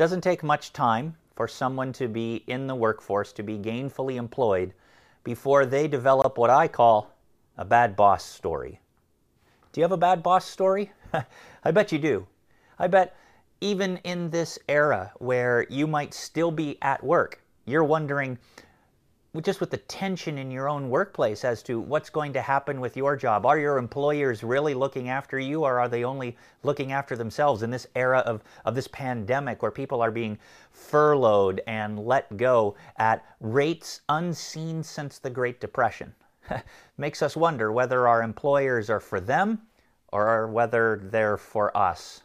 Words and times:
doesn't 0.00 0.22
take 0.22 0.42
much 0.42 0.72
time 0.72 1.14
for 1.36 1.46
someone 1.46 1.92
to 1.92 2.08
be 2.08 2.42
in 2.46 2.66
the 2.66 2.74
workforce, 2.74 3.34
to 3.34 3.42
be 3.42 3.58
gainfully 3.58 4.16
employed, 4.16 4.72
before 5.24 5.66
they 5.66 5.86
develop 5.86 6.38
what 6.38 6.48
I 6.48 6.68
call 6.68 7.12
a 7.58 7.66
bad 7.66 7.96
boss 7.96 8.24
story. 8.24 8.80
Do 9.70 9.82
you 9.82 9.84
have 9.84 9.92
a 9.92 9.98
bad 9.98 10.22
boss 10.22 10.46
story? 10.46 10.90
I 11.64 11.70
bet 11.70 11.92
you 11.92 11.98
do. 11.98 12.26
I 12.78 12.86
bet 12.86 13.14
even 13.60 13.98
in 13.98 14.30
this 14.30 14.58
era 14.70 15.12
where 15.18 15.66
you 15.68 15.86
might 15.86 16.14
still 16.14 16.50
be 16.50 16.78
at 16.80 17.04
work, 17.04 17.42
you're 17.66 17.84
wondering, 17.84 18.38
just 19.42 19.60
with 19.60 19.70
the 19.70 19.76
tension 19.76 20.38
in 20.38 20.50
your 20.50 20.68
own 20.68 20.90
workplace 20.90 21.44
as 21.44 21.62
to 21.62 21.78
what's 21.78 22.10
going 22.10 22.32
to 22.32 22.42
happen 22.42 22.80
with 22.80 22.96
your 22.96 23.14
job. 23.14 23.46
Are 23.46 23.58
your 23.58 23.78
employers 23.78 24.42
really 24.42 24.74
looking 24.74 25.08
after 25.08 25.38
you 25.38 25.62
or 25.62 25.78
are 25.78 25.88
they 25.88 26.02
only 26.02 26.36
looking 26.64 26.90
after 26.90 27.14
themselves 27.14 27.62
in 27.62 27.70
this 27.70 27.86
era 27.94 28.18
of, 28.20 28.42
of 28.64 28.74
this 28.74 28.88
pandemic 28.88 29.62
where 29.62 29.70
people 29.70 30.02
are 30.02 30.10
being 30.10 30.36
furloughed 30.72 31.62
and 31.68 31.98
let 32.00 32.36
go 32.36 32.74
at 32.96 33.24
rates 33.38 34.00
unseen 34.08 34.82
since 34.82 35.18
the 35.18 35.30
Great 35.30 35.60
Depression? 35.60 36.12
Makes 36.98 37.22
us 37.22 37.36
wonder 37.36 37.70
whether 37.70 38.08
our 38.08 38.24
employers 38.24 38.90
are 38.90 39.00
for 39.00 39.20
them 39.20 39.60
or 40.12 40.48
whether 40.48 41.00
they're 41.04 41.36
for 41.36 41.76
us. 41.76 42.22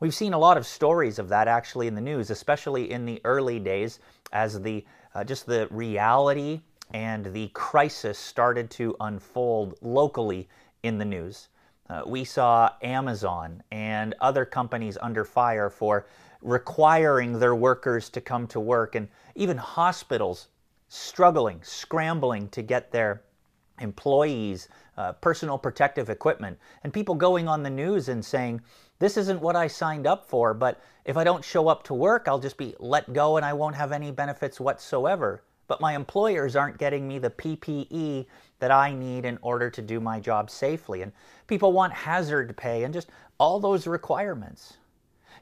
We've 0.00 0.14
seen 0.14 0.32
a 0.32 0.38
lot 0.38 0.56
of 0.56 0.66
stories 0.66 1.18
of 1.18 1.28
that 1.28 1.46
actually 1.46 1.86
in 1.86 1.94
the 1.94 2.00
news, 2.00 2.30
especially 2.30 2.90
in 2.90 3.04
the 3.04 3.20
early 3.22 3.58
days 3.58 3.98
as 4.32 4.62
the 4.62 4.82
uh, 5.14 5.24
just 5.24 5.46
the 5.46 5.66
reality 5.70 6.60
and 6.92 7.26
the 7.32 7.48
crisis 7.48 8.18
started 8.18 8.70
to 8.70 8.96
unfold 9.00 9.74
locally 9.80 10.48
in 10.82 10.98
the 10.98 11.04
news. 11.04 11.48
Uh, 11.88 12.02
we 12.06 12.24
saw 12.24 12.70
Amazon 12.82 13.62
and 13.70 14.14
other 14.20 14.44
companies 14.44 14.96
under 15.00 15.24
fire 15.24 15.70
for 15.70 16.06
requiring 16.42 17.38
their 17.38 17.54
workers 17.54 18.08
to 18.10 18.20
come 18.20 18.46
to 18.46 18.60
work, 18.60 18.94
and 18.94 19.08
even 19.34 19.56
hospitals 19.56 20.48
struggling, 20.88 21.60
scrambling 21.62 22.48
to 22.48 22.62
get 22.62 22.90
their 22.90 23.22
employees 23.80 24.68
uh, 24.96 25.12
personal 25.12 25.58
protective 25.58 26.10
equipment, 26.10 26.58
and 26.84 26.92
people 26.92 27.14
going 27.14 27.48
on 27.48 27.62
the 27.62 27.70
news 27.70 28.08
and 28.08 28.24
saying, 28.24 28.60
This 29.00 29.16
isn't 29.16 29.40
what 29.40 29.56
I 29.56 29.66
signed 29.66 30.06
up 30.06 30.28
for, 30.28 30.54
but 30.54 30.80
if 31.06 31.16
I 31.16 31.24
don't 31.24 31.44
show 31.44 31.68
up 31.68 31.82
to 31.84 31.94
work, 31.94 32.28
I'll 32.28 32.38
just 32.38 32.58
be 32.58 32.74
let 32.78 33.12
go 33.12 33.38
and 33.38 33.44
I 33.44 33.54
won't 33.54 33.74
have 33.74 33.92
any 33.92 34.12
benefits 34.12 34.60
whatsoever. 34.60 35.42
But 35.66 35.80
my 35.80 35.94
employers 35.94 36.54
aren't 36.54 36.78
getting 36.78 37.08
me 37.08 37.18
the 37.18 37.30
PPE 37.30 38.26
that 38.58 38.70
I 38.70 38.92
need 38.92 39.24
in 39.24 39.38
order 39.40 39.70
to 39.70 39.80
do 39.80 40.00
my 40.00 40.20
job 40.20 40.50
safely. 40.50 41.00
And 41.00 41.12
people 41.46 41.72
want 41.72 41.94
hazard 41.94 42.54
pay 42.56 42.84
and 42.84 42.92
just 42.92 43.08
all 43.38 43.58
those 43.58 43.86
requirements. 43.86 44.74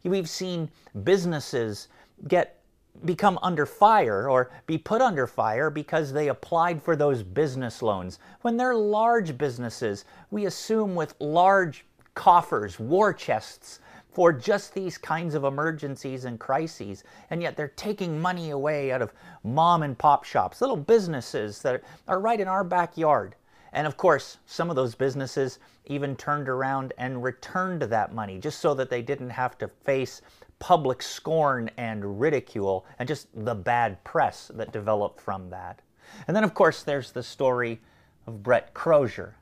We've 0.05 0.29
seen 0.29 0.71
businesses 1.03 1.89
get 2.29 2.61
become 3.05 3.39
under 3.43 3.67
fire 3.67 4.29
or 4.29 4.51
be 4.67 4.79
put 4.79 5.01
under 5.01 5.27
fire 5.27 5.71
because 5.71 6.13
they 6.13 6.29
applied 6.29 6.83
for 6.83 6.97
those 6.97 7.23
business 7.23 7.83
loans. 7.83 8.19
When 8.43 8.57
they're 8.57 8.75
large 8.75 9.37
businesses, 9.37 10.05
we 10.31 10.47
assume 10.47 10.95
with 10.95 11.15
large 11.21 11.85
coffers, 12.19 12.81
war 12.81 13.13
chests 13.13 13.79
for 14.11 14.33
just 14.33 14.75
these 14.75 14.99
kinds 14.99 15.37
of 15.37 15.45
emergencies 15.45 16.25
and 16.25 16.41
crises, 16.41 17.05
and 17.31 17.41
yet 17.41 17.57
they're 17.57 17.69
taking 17.69 18.21
money 18.21 18.51
away 18.51 18.91
out 18.91 19.01
of 19.01 19.13
mom 19.45 19.85
and 19.85 19.97
pop 19.97 20.25
shops, 20.25 20.61
little 20.61 20.77
businesses 20.77 21.63
that 21.63 21.81
are 22.09 22.19
right 22.19 22.41
in 22.41 22.49
our 22.49 22.65
backyard. 22.65 23.37
And 23.73 23.87
of 23.87 23.97
course, 23.97 24.39
some 24.47 24.69
of 24.69 24.75
those 24.75 24.97
businesses 24.97 25.61
even 25.87 26.17
turned 26.17 26.49
around 26.49 26.93
and 26.99 27.23
returned 27.23 27.83
that 27.83 28.13
money 28.13 28.41
just 28.41 28.59
so 28.59 28.75
that 28.75 28.91
they 28.91 29.01
didn't 29.01 29.31
have 29.31 29.57
to 29.59 29.69
face 29.69 30.21
public 30.59 31.03
scorn 31.03 31.71
and 31.77 32.21
ridicule 32.21 32.85
and 32.99 33.07
just 33.07 33.29
the 33.45 33.55
bad 33.55 34.03
press 34.03 34.51
that 34.55 34.73
developed 34.73 35.21
from 35.21 35.51
that. 35.51 35.83
And 36.27 36.37
then, 36.37 36.43
of 36.43 36.53
course, 36.53 36.83
there's 36.83 37.13
the 37.13 37.23
story 37.23 37.81
of 38.27 38.43
Brett 38.43 38.75
Crozier, 38.75 39.37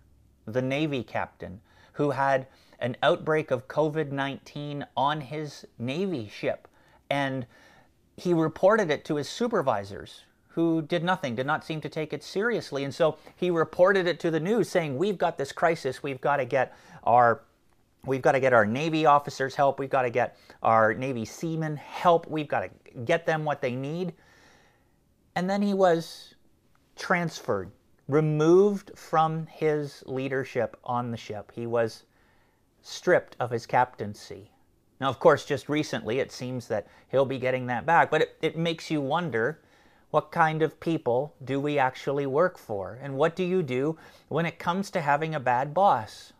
the 0.44 0.60
Navy 0.60 1.02
captain 1.02 1.62
who 1.96 2.10
had 2.10 2.46
an 2.78 2.96
outbreak 3.02 3.50
of 3.50 3.68
COVID 3.68 4.10
19 4.10 4.86
on 4.96 5.20
his 5.20 5.66
Navy 5.78 6.28
ship. 6.28 6.68
And 7.10 7.46
he 8.16 8.32
reported 8.32 8.90
it 8.90 9.04
to 9.06 9.16
his 9.16 9.28
supervisors, 9.28 10.24
who 10.48 10.82
did 10.82 11.04
nothing, 11.04 11.34
did 11.34 11.46
not 11.46 11.64
seem 11.64 11.80
to 11.82 11.88
take 11.88 12.12
it 12.12 12.22
seriously. 12.22 12.84
And 12.84 12.94
so 12.94 13.18
he 13.36 13.50
reported 13.50 14.06
it 14.06 14.18
to 14.20 14.30
the 14.30 14.40
news 14.40 14.68
saying, 14.68 14.96
We've 14.96 15.18
got 15.18 15.38
this 15.38 15.52
crisis. 15.52 16.02
We've 16.02 16.20
got 16.20 16.38
to 16.38 16.44
get 16.44 16.74
our 17.04 17.42
We've 18.06 18.22
got 18.22 18.32
to 18.32 18.40
get 18.40 18.52
our 18.52 18.64
Navy 18.64 19.04
officers 19.04 19.56
help. 19.56 19.80
We've 19.80 19.90
got 19.90 20.02
to 20.02 20.10
get 20.10 20.38
our 20.62 20.94
Navy 20.94 21.24
seamen 21.24 21.76
help. 21.76 22.28
We've 22.28 22.46
got 22.46 22.60
to 22.60 23.00
get 23.00 23.26
them 23.26 23.44
what 23.44 23.60
they 23.60 23.74
need. 23.74 24.14
And 25.34 25.50
then 25.50 25.60
he 25.60 25.74
was 25.74 26.34
transferred, 26.94 27.72
removed 28.08 28.92
from 28.94 29.46
his 29.48 30.04
leadership 30.06 30.76
on 30.84 31.10
the 31.10 31.16
ship. 31.16 31.50
He 31.52 31.66
was 31.66 32.04
stripped 32.86 33.36
of 33.40 33.50
his 33.50 33.66
captaincy. 33.66 34.50
Now, 35.00 35.08
of 35.08 35.18
course, 35.18 35.44
just 35.44 35.68
recently 35.68 36.20
it 36.20 36.32
seems 36.32 36.68
that 36.68 36.86
he'll 37.08 37.26
be 37.26 37.38
getting 37.38 37.66
that 37.66 37.84
back, 37.84 38.10
but 38.10 38.22
it, 38.22 38.36
it 38.40 38.56
makes 38.56 38.90
you 38.90 39.00
wonder 39.00 39.60
what 40.10 40.30
kind 40.30 40.62
of 40.62 40.80
people 40.80 41.34
do 41.44 41.60
we 41.60 41.78
actually 41.78 42.26
work 42.26 42.56
for? 42.56 42.98
And 43.02 43.16
what 43.16 43.36
do 43.36 43.44
you 43.44 43.62
do 43.62 43.98
when 44.28 44.46
it 44.46 44.58
comes 44.58 44.90
to 44.92 45.00
having 45.00 45.34
a 45.34 45.40
bad 45.40 45.74
boss? 45.74 46.32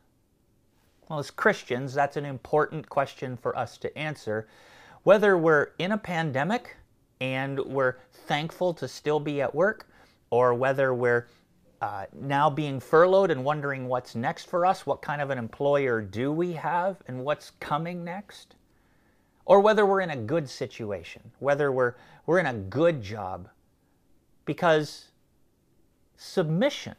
Well, 1.08 1.18
as 1.18 1.30
Christians, 1.30 1.92
that's 1.92 2.16
an 2.16 2.24
important 2.24 2.88
question 2.88 3.36
for 3.36 3.56
us 3.58 3.76
to 3.78 3.98
answer. 3.98 4.46
Whether 5.02 5.36
we're 5.36 5.72
in 5.78 5.92
a 5.92 5.98
pandemic 5.98 6.76
and 7.20 7.58
we're 7.60 7.96
thankful 8.12 8.72
to 8.74 8.88
still 8.88 9.20
be 9.20 9.40
at 9.40 9.54
work, 9.54 9.88
or 10.30 10.54
whether 10.54 10.92
we're 10.94 11.26
uh, 11.80 12.06
now 12.14 12.48
being 12.48 12.80
furloughed 12.80 13.30
and 13.30 13.44
wondering 13.44 13.88
what's 13.88 14.14
next 14.14 14.48
for 14.48 14.64
us, 14.64 14.86
what 14.86 15.02
kind 15.02 15.20
of 15.20 15.30
an 15.30 15.38
employer 15.38 16.00
do 16.00 16.32
we 16.32 16.52
have, 16.52 16.96
and 17.06 17.24
what's 17.24 17.50
coming 17.60 18.04
next, 18.04 18.56
or 19.44 19.60
whether 19.60 19.84
we're 19.84 20.00
in 20.00 20.10
a 20.10 20.16
good 20.16 20.48
situation, 20.48 21.22
whether 21.38 21.70
we're, 21.70 21.94
we're 22.24 22.38
in 22.38 22.46
a 22.46 22.54
good 22.54 23.02
job, 23.02 23.48
because 24.44 25.08
submission 26.16 26.94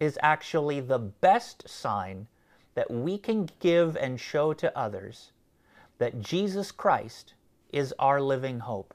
is 0.00 0.18
actually 0.22 0.80
the 0.80 0.98
best 0.98 1.68
sign 1.68 2.26
that 2.74 2.90
we 2.90 3.16
can 3.16 3.48
give 3.60 3.96
and 3.96 4.20
show 4.20 4.52
to 4.52 4.78
others 4.78 5.32
that 5.98 6.20
Jesus 6.20 6.70
Christ 6.70 7.34
is 7.72 7.94
our 7.98 8.20
living 8.20 8.60
hope. 8.60 8.94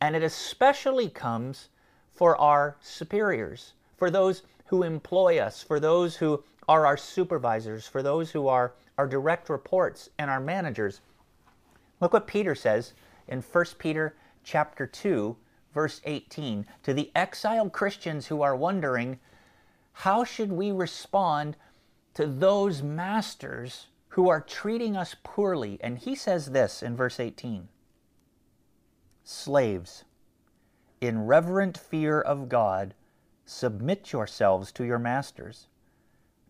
And 0.00 0.14
it 0.14 0.22
especially 0.22 1.08
comes 1.08 1.68
for 2.12 2.36
our 2.36 2.76
superiors, 2.80 3.72
for 3.98 4.10
those 4.10 4.42
who 4.66 4.82
employ 4.82 5.38
us, 5.38 5.62
for 5.62 5.78
those 5.78 6.16
who 6.16 6.42
are 6.66 6.86
our 6.86 6.96
supervisors, 6.96 7.86
for 7.86 8.02
those 8.02 8.30
who 8.30 8.48
are 8.48 8.72
our 8.96 9.06
direct 9.06 9.50
reports 9.50 10.08
and 10.18 10.30
our 10.30 10.40
managers. 10.40 11.00
Look 12.00 12.12
what 12.12 12.26
Peter 12.26 12.54
says 12.54 12.94
in 13.26 13.42
1 13.42 13.64
Peter 13.78 14.16
chapter 14.42 14.86
2 14.86 15.36
verse 15.74 16.00
18 16.04 16.66
to 16.82 16.94
the 16.94 17.10
exiled 17.14 17.72
Christians 17.72 18.26
who 18.26 18.42
are 18.42 18.56
wondering 18.56 19.18
how 19.92 20.24
should 20.24 20.52
we 20.52 20.72
respond 20.72 21.56
to 22.14 22.26
those 22.26 22.82
masters 22.82 23.86
who 24.08 24.28
are 24.28 24.40
treating 24.40 24.96
us 24.96 25.14
poorly. 25.22 25.78
And 25.80 25.98
he 25.98 26.14
says 26.14 26.46
this 26.46 26.82
in 26.82 26.96
verse 26.96 27.20
18 27.20 27.68
Slaves, 29.22 30.04
in 31.00 31.26
reverent 31.26 31.78
fear 31.78 32.20
of 32.20 32.48
God, 32.48 32.94
submit 33.48 34.12
yourselves 34.12 34.70
to 34.70 34.84
your 34.84 34.98
masters, 34.98 35.68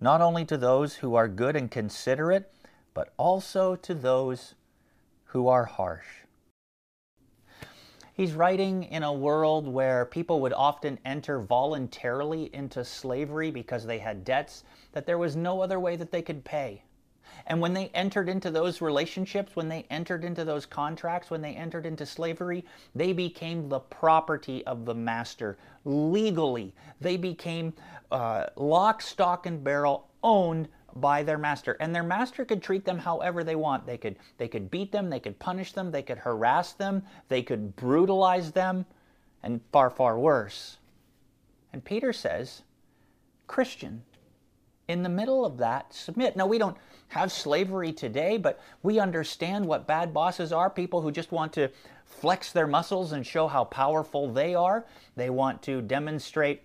not 0.01 0.21
only 0.21 0.45
to 0.45 0.57
those 0.57 0.97
who 0.97 1.15
are 1.15 1.29
good 1.29 1.55
and 1.55 1.71
considerate, 1.71 2.53
but 2.93 3.13
also 3.17 3.77
to 3.77 3.95
those 3.95 4.57
who 5.27 5.47
are 5.47 5.65
harsh. 5.65 6.09
He's 8.15 8.33
writing 8.33 8.83
in 8.83 9.05
a 9.05 9.13
world 9.13 9.69
where 9.69 10.07
people 10.07 10.41
would 10.41 10.53
often 10.53 10.99
enter 11.05 11.41
voluntarily 11.41 12.51
into 12.53 12.85
slavery 12.85 13.53
because 13.53 13.87
they 13.87 14.01
had 14.01 14.25
debts 14.25 14.65
that 14.91 15.07
there 15.07 15.19
was 15.19 15.37
no 15.37 15.61
other 15.61 15.79
way 15.79 15.95
that 15.95 16.11
they 16.11 16.23
could 16.23 16.45
pay. 16.45 16.83
And 17.49 17.63
when 17.63 17.73
they 17.73 17.91
entered 17.95 18.29
into 18.29 18.51
those 18.51 18.83
relationships, 18.83 19.57
when 19.57 19.69
they 19.69 19.87
entered 19.91 20.23
into 20.23 20.45
those 20.45 20.67
contracts, 20.67 21.31
when 21.31 21.41
they 21.41 21.55
entered 21.55 21.87
into 21.87 22.05
slavery, 22.05 22.65
they 22.95 23.15
became 23.15 23.69
the 23.69 23.81
property 23.81 24.65
of 24.67 24.85
the 24.85 24.95
master 24.95 25.57
legally. 25.87 26.75
They 27.01 27.17
became 27.17 27.73
uh, 28.13 28.47
lock, 28.57 29.01
stock, 29.01 29.47
and 29.47 29.65
barrel 29.65 30.09
owned 30.23 30.69
by 30.97 31.23
their 31.23 31.39
master. 31.39 31.79
And 31.81 31.95
their 31.95 32.03
master 32.03 32.45
could 32.45 32.63
treat 32.63 32.85
them 32.85 32.99
however 32.99 33.43
they 33.43 33.57
want. 33.57 33.87
They 33.87 33.97
could 33.97 34.17
they 34.37 34.49
could 34.49 34.71
beat 34.71 34.93
them. 34.93 35.09
They 35.09 35.21
could 35.21 35.39
punish 35.39 35.73
them. 35.73 35.91
They 35.91 36.03
could 36.03 36.19
harass 36.19 36.75
them. 36.75 37.03
They 37.29 37.43
could 37.43 37.77
brutalize 37.77 38.53
them. 38.53 38.85
And 39.43 39.61
far 39.73 39.89
far 39.89 40.19
worse. 40.19 40.79
And 41.73 41.85
peter 41.85 42.13
says 42.13 42.63
christian 43.47 44.03
in 44.89 45.03
the 45.03 45.09
middle 45.09 45.45
of 45.45 45.59
that, 45.59 45.93
submit. 45.93 46.35
Now, 46.35 46.47
we 46.47 46.59
don't 46.59 46.77
have 47.09 47.33
slavery 47.33 47.93
today, 47.93 48.37
but 48.37 48.61
we 48.83 48.99
understand 48.99 49.67
what 49.67 49.87
bad 49.87 50.13
bosses 50.13 50.53
are 50.53 50.71
people 50.71 51.01
who 51.01 51.11
just 51.11 51.33
want 51.33 51.53
to 51.55 51.71
flex 52.05 52.53
their 52.53 52.67
muscles 52.67 53.13
and 53.13 53.27
show 53.27 53.49
how 53.49 53.65
powerful 53.65 54.33
they 54.33 54.55
are. 54.55 54.85
They 55.17 55.31
want 55.31 55.63
to 55.63 55.83
demonstrate 55.83 56.63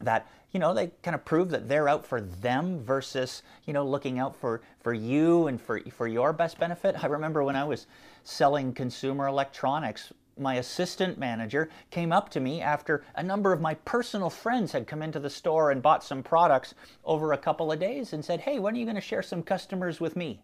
that 0.00 0.26
you 0.52 0.58
know 0.58 0.74
they 0.74 0.90
kind 1.02 1.14
of 1.14 1.24
prove 1.24 1.50
that 1.50 1.68
they're 1.68 1.88
out 1.88 2.04
for 2.04 2.20
them 2.20 2.80
versus 2.80 3.42
you 3.66 3.72
know 3.72 3.84
looking 3.84 4.18
out 4.18 4.34
for 4.34 4.62
for 4.80 4.92
you 4.92 5.46
and 5.46 5.60
for 5.60 5.80
for 5.92 6.08
your 6.08 6.32
best 6.32 6.58
benefit 6.58 6.96
i 7.04 7.06
remember 7.06 7.44
when 7.44 7.54
i 7.54 7.62
was 7.62 7.86
selling 8.24 8.72
consumer 8.72 9.26
electronics 9.26 10.12
my 10.40 10.54
assistant 10.54 11.18
manager 11.18 11.68
came 11.90 12.12
up 12.12 12.28
to 12.30 12.40
me 12.40 12.60
after 12.60 13.04
a 13.14 13.22
number 13.22 13.52
of 13.52 13.60
my 13.60 13.74
personal 13.74 14.30
friends 14.30 14.72
had 14.72 14.86
come 14.86 15.02
into 15.02 15.20
the 15.20 15.30
store 15.30 15.70
and 15.70 15.82
bought 15.82 16.02
some 16.02 16.22
products 16.22 16.74
over 17.04 17.32
a 17.32 17.38
couple 17.38 17.70
of 17.70 17.78
days 17.78 18.12
and 18.12 18.24
said 18.24 18.40
hey 18.40 18.58
when 18.58 18.74
are 18.74 18.78
you 18.78 18.84
going 18.84 18.94
to 18.94 19.00
share 19.00 19.22
some 19.22 19.42
customers 19.42 20.00
with 20.00 20.16
me 20.16 20.40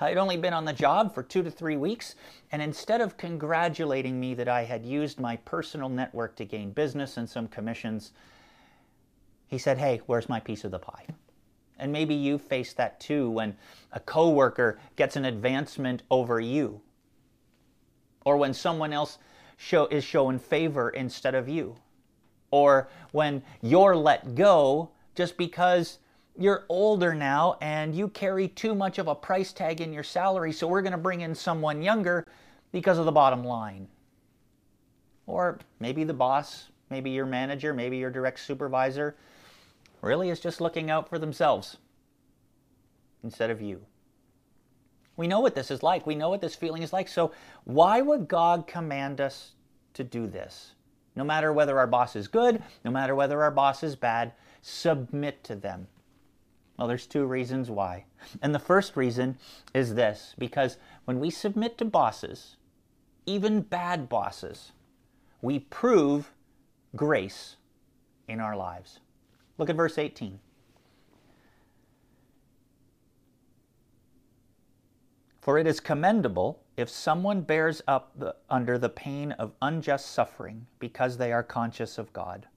I'd 0.00 0.16
only 0.16 0.36
been 0.36 0.52
on 0.52 0.64
the 0.64 0.72
job 0.72 1.14
for 1.14 1.22
two 1.22 1.42
to 1.42 1.50
three 1.50 1.76
weeks, 1.76 2.14
and 2.50 2.60
instead 2.60 3.00
of 3.00 3.16
congratulating 3.16 4.18
me 4.18 4.34
that 4.34 4.48
I 4.48 4.64
had 4.64 4.84
used 4.84 5.20
my 5.20 5.36
personal 5.36 5.88
network 5.88 6.36
to 6.36 6.44
gain 6.44 6.72
business 6.72 7.16
and 7.16 7.28
some 7.28 7.48
commissions, 7.48 8.12
he 9.46 9.58
said, 9.58 9.78
Hey, 9.78 10.00
where's 10.06 10.28
my 10.28 10.40
piece 10.40 10.64
of 10.64 10.70
the 10.70 10.78
pie? 10.78 11.06
And 11.78 11.92
maybe 11.92 12.14
you 12.14 12.38
face 12.38 12.72
that 12.74 13.00
too 13.00 13.30
when 13.30 13.56
a 13.92 14.00
coworker 14.00 14.78
gets 14.96 15.16
an 15.16 15.24
advancement 15.24 16.02
over 16.10 16.40
you, 16.40 16.80
or 18.24 18.36
when 18.36 18.54
someone 18.54 18.92
else 18.92 19.18
show, 19.56 19.86
is 19.86 20.04
showing 20.04 20.38
favor 20.38 20.90
instead 20.90 21.34
of 21.34 21.48
you, 21.48 21.76
or 22.50 22.88
when 23.12 23.42
you're 23.62 23.96
let 23.96 24.34
go 24.34 24.90
just 25.14 25.36
because 25.36 25.98
you're 26.36 26.64
older 26.68 27.14
now 27.14 27.56
and 27.60 27.94
you 27.94 28.08
carry 28.08 28.48
too 28.48 28.74
much 28.74 28.98
of 28.98 29.06
a 29.06 29.14
price 29.14 29.52
tag 29.52 29.80
in 29.80 29.92
your 29.92 30.02
salary, 30.02 30.52
so 30.52 30.66
we're 30.66 30.82
going 30.82 30.92
to 30.92 30.98
bring 30.98 31.20
in 31.20 31.34
someone 31.34 31.82
younger 31.82 32.26
because 32.72 32.98
of 32.98 33.04
the 33.04 33.12
bottom 33.12 33.44
line. 33.44 33.86
Or 35.26 35.58
maybe 35.78 36.04
the 36.04 36.14
boss, 36.14 36.70
maybe 36.90 37.10
your 37.10 37.26
manager, 37.26 37.72
maybe 37.72 37.96
your 37.98 38.10
direct 38.10 38.40
supervisor 38.40 39.16
really 40.02 40.28
is 40.28 40.40
just 40.40 40.60
looking 40.60 40.90
out 40.90 41.08
for 41.08 41.18
themselves 41.18 41.78
instead 43.22 43.50
of 43.50 43.62
you. 43.62 43.80
We 45.16 45.26
know 45.26 45.40
what 45.40 45.54
this 45.54 45.70
is 45.70 45.82
like. 45.82 46.06
We 46.06 46.14
know 46.14 46.30
what 46.30 46.40
this 46.40 46.54
feeling 46.54 46.82
is 46.82 46.92
like. 46.92 47.08
So, 47.08 47.32
why 47.64 48.00
would 48.00 48.28
God 48.28 48.66
command 48.66 49.20
us 49.20 49.52
to 49.94 50.04
do 50.04 50.26
this? 50.26 50.72
No 51.16 51.24
matter 51.24 51.52
whether 51.52 51.78
our 51.78 51.86
boss 51.86 52.16
is 52.16 52.26
good, 52.26 52.62
no 52.84 52.90
matter 52.90 53.14
whether 53.14 53.42
our 53.42 53.52
boss 53.52 53.82
is 53.82 53.94
bad, 53.94 54.32
submit 54.60 55.44
to 55.44 55.54
them. 55.54 55.86
Well, 56.76 56.88
there's 56.88 57.06
two 57.06 57.24
reasons 57.24 57.70
why. 57.70 58.04
And 58.42 58.52
the 58.52 58.58
first 58.58 58.96
reason 58.96 59.38
is 59.72 59.94
this 59.94 60.34
because 60.38 60.76
when 61.04 61.20
we 61.20 61.30
submit 61.30 61.78
to 61.78 61.84
bosses, 61.84 62.56
even 63.26 63.60
bad 63.60 64.08
bosses, 64.08 64.72
we 65.40 65.60
prove 65.60 66.32
grace 66.96 67.56
in 68.26 68.40
our 68.40 68.56
lives. 68.56 68.98
Look 69.58 69.70
at 69.70 69.76
verse 69.76 69.98
18. 69.98 70.40
For 75.44 75.58
it 75.58 75.66
is 75.66 75.78
commendable 75.78 76.62
if 76.78 76.88
someone 76.88 77.42
bears 77.42 77.82
up 77.86 78.18
the, 78.18 78.34
under 78.48 78.78
the 78.78 78.88
pain 78.88 79.32
of 79.32 79.52
unjust 79.60 80.06
suffering 80.06 80.66
because 80.78 81.18
they 81.18 81.34
are 81.34 81.42
conscious 81.42 81.98
of 81.98 82.10
God. 82.14 82.48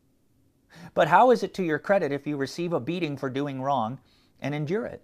But 0.93 1.09
how 1.09 1.31
is 1.31 1.43
it 1.43 1.53
to 1.55 1.65
your 1.65 1.79
credit 1.79 2.13
if 2.13 2.25
you 2.25 2.37
receive 2.37 2.71
a 2.71 2.79
beating 2.79 3.17
for 3.17 3.29
doing 3.29 3.61
wrong 3.61 3.99
and 4.41 4.55
endure 4.55 4.85
it? 4.85 5.03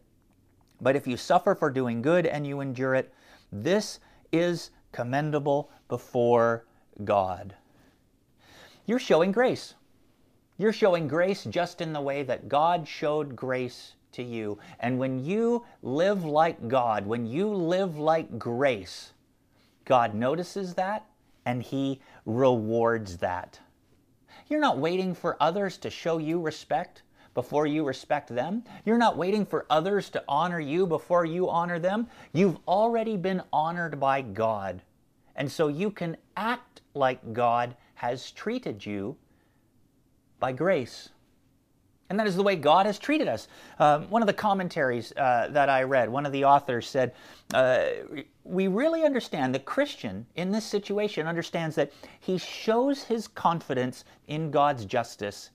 But 0.79 0.95
if 0.95 1.05
you 1.05 1.17
suffer 1.17 1.55
for 1.55 1.69
doing 1.69 2.01
good 2.01 2.25
and 2.25 2.47
you 2.47 2.61
endure 2.61 2.95
it, 2.95 3.13
this 3.51 3.99
is 4.31 4.69
commendable 4.93 5.69
before 5.89 6.63
God. 7.03 7.53
You're 8.85 8.97
showing 8.97 9.33
grace. 9.33 9.73
You're 10.57 10.71
showing 10.71 11.09
grace 11.09 11.43
just 11.43 11.81
in 11.81 11.91
the 11.91 11.99
way 11.99 12.23
that 12.23 12.47
God 12.47 12.87
showed 12.87 13.35
grace 13.35 13.95
to 14.13 14.23
you. 14.23 14.57
And 14.79 14.97
when 14.99 15.23
you 15.23 15.65
live 15.81 16.25
like 16.25 16.67
God, 16.67 17.05
when 17.05 17.25
you 17.25 17.53
live 17.53 17.97
like 17.97 18.39
grace, 18.39 19.13
God 19.85 20.15
notices 20.15 20.73
that 20.75 21.05
and 21.45 21.61
He 21.61 22.01
rewards 22.25 23.17
that. 23.17 23.59
You're 24.47 24.59
not 24.59 24.77
waiting 24.77 25.13
for 25.13 25.37
others 25.39 25.77
to 25.79 25.89
show 25.89 26.17
you 26.17 26.39
respect 26.39 27.03
before 27.33 27.65
you 27.65 27.83
respect 27.85 28.33
them. 28.33 28.63
You're 28.85 28.97
not 28.97 29.17
waiting 29.17 29.45
for 29.45 29.65
others 29.69 30.09
to 30.11 30.23
honor 30.27 30.59
you 30.59 30.85
before 30.85 31.25
you 31.25 31.49
honor 31.49 31.79
them. 31.79 32.07
You've 32.31 32.59
already 32.67 33.17
been 33.17 33.41
honored 33.51 33.99
by 33.99 34.21
God. 34.21 34.81
And 35.35 35.51
so 35.51 35.67
you 35.67 35.89
can 35.89 36.17
act 36.37 36.81
like 36.93 37.33
God 37.33 37.75
has 37.95 38.31
treated 38.31 38.85
you 38.85 39.17
by 40.39 40.51
grace. 40.51 41.09
And 42.13 42.19
that 42.19 42.27
is 42.27 42.35
the 42.35 42.43
way 42.43 42.55
God 42.55 42.85
has 42.85 42.99
treated 42.99 43.27
us. 43.27 43.47
Um, 43.79 44.07
one 44.11 44.21
of 44.21 44.27
the 44.27 44.33
commentaries 44.33 45.11
uh, 45.17 45.47
that 45.49 45.67
I 45.67 45.81
read, 45.81 46.09
one 46.09 46.27
of 46.27 46.31
the 46.31 46.45
authors 46.45 46.87
said, 46.87 47.15
uh, 47.55 47.85
We 48.43 48.67
really 48.67 49.03
understand 49.03 49.55
the 49.55 49.59
Christian 49.59 50.27
in 50.35 50.51
this 50.51 50.63
situation 50.63 51.25
understands 51.25 51.75
that 51.75 51.91
he 52.19 52.37
shows 52.37 53.01
his 53.01 53.27
confidence 53.27 54.05
in 54.27 54.51
God's 54.51 54.85
justice. 54.85 55.49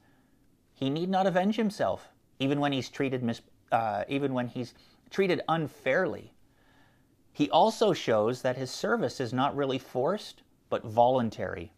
He 0.75 0.91
need 0.91 1.09
not 1.09 1.29
avenge 1.29 1.55
himself, 1.55 2.09
even 2.41 2.59
when 2.59 2.73
he's 2.73 2.89
treated, 2.89 3.23
mis- 3.23 3.43
uh, 3.71 4.03
even 4.09 4.35
when 4.35 4.49
he's 4.49 4.75
treated 5.11 5.43
unfairly. 5.49 6.33
He 7.33 7.49
also 7.51 7.93
shows 7.93 8.43
that 8.43 8.57
his 8.57 8.73
service 8.73 9.21
is 9.21 9.33
not 9.33 9.55
really 9.55 9.79
forced, 9.79 10.43
but 10.71 10.85
voluntary. 10.85 11.71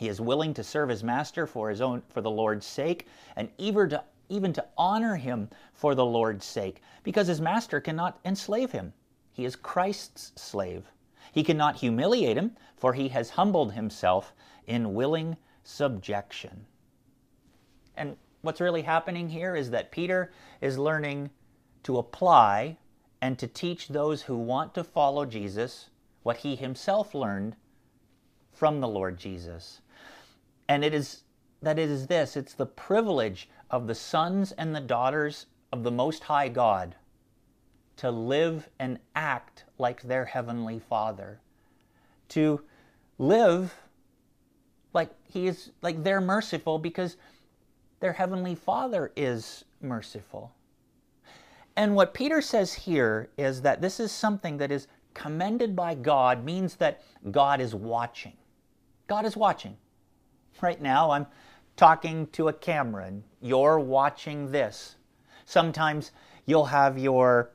He 0.00 0.08
is 0.08 0.18
willing 0.18 0.54
to 0.54 0.64
serve 0.64 0.88
his 0.88 1.04
master 1.04 1.46
for 1.46 1.68
his 1.68 1.82
own 1.82 2.00
for 2.08 2.22
the 2.22 2.30
Lord's 2.30 2.64
sake, 2.64 3.06
and 3.36 3.50
even 3.58 3.90
to 3.90 4.02
even 4.30 4.50
to 4.54 4.64
honor 4.78 5.16
him 5.16 5.50
for 5.74 5.94
the 5.94 6.06
Lord's 6.06 6.46
sake, 6.46 6.80
because 7.02 7.26
his 7.26 7.38
master 7.38 7.82
cannot 7.82 8.18
enslave 8.24 8.72
him. 8.72 8.94
He 9.30 9.44
is 9.44 9.56
Christ's 9.56 10.32
slave. 10.40 10.90
He 11.32 11.42
cannot 11.42 11.76
humiliate 11.76 12.38
him, 12.38 12.56
for 12.78 12.94
he 12.94 13.08
has 13.08 13.28
humbled 13.28 13.74
himself 13.74 14.32
in 14.66 14.94
willing 14.94 15.36
subjection. 15.64 16.64
And 17.94 18.16
what's 18.40 18.62
really 18.62 18.80
happening 18.80 19.28
here 19.28 19.54
is 19.54 19.68
that 19.68 19.90
Peter 19.90 20.32
is 20.62 20.78
learning 20.78 21.28
to 21.82 21.98
apply 21.98 22.78
and 23.20 23.38
to 23.38 23.46
teach 23.46 23.88
those 23.88 24.22
who 24.22 24.38
want 24.38 24.72
to 24.76 24.82
follow 24.82 25.26
Jesus 25.26 25.90
what 26.22 26.38
he 26.38 26.56
himself 26.56 27.14
learned 27.14 27.54
from 28.50 28.80
the 28.80 28.88
Lord 28.88 29.18
Jesus. 29.18 29.82
And 30.70 30.84
it 30.84 30.94
is 30.94 31.24
that 31.62 31.80
it 31.80 31.90
is 31.90 32.06
this 32.06 32.36
it's 32.36 32.54
the 32.54 32.64
privilege 32.64 33.50
of 33.70 33.88
the 33.88 33.94
sons 33.94 34.52
and 34.52 34.72
the 34.72 34.80
daughters 34.80 35.46
of 35.72 35.82
the 35.82 35.90
Most 35.90 36.22
High 36.22 36.48
God 36.48 36.94
to 37.96 38.08
live 38.12 38.68
and 38.78 39.00
act 39.16 39.64
like 39.78 40.00
their 40.02 40.24
Heavenly 40.24 40.78
Father, 40.78 41.40
to 42.28 42.62
live 43.18 43.74
like 44.94 45.10
He 45.24 45.48
is, 45.48 45.72
like 45.82 46.04
they're 46.04 46.20
merciful 46.20 46.78
because 46.78 47.16
their 47.98 48.12
Heavenly 48.12 48.54
Father 48.54 49.10
is 49.16 49.64
merciful. 49.82 50.54
And 51.74 51.96
what 51.96 52.14
Peter 52.14 52.40
says 52.40 52.72
here 52.72 53.28
is 53.36 53.62
that 53.62 53.82
this 53.82 53.98
is 53.98 54.12
something 54.12 54.58
that 54.58 54.70
is 54.70 54.86
commended 55.14 55.74
by 55.74 55.96
God, 55.96 56.44
means 56.44 56.76
that 56.76 57.02
God 57.32 57.60
is 57.60 57.74
watching. 57.74 58.34
God 59.08 59.26
is 59.26 59.36
watching. 59.36 59.76
Right 60.62 60.80
now, 60.80 61.10
I'm 61.10 61.26
talking 61.76 62.26
to 62.32 62.48
a 62.48 62.52
camera 62.52 63.06
and 63.06 63.22
you're 63.40 63.78
watching 63.78 64.52
this. 64.52 64.96
Sometimes 65.46 66.12
you'll 66.44 66.66
have 66.66 66.98
your 66.98 67.50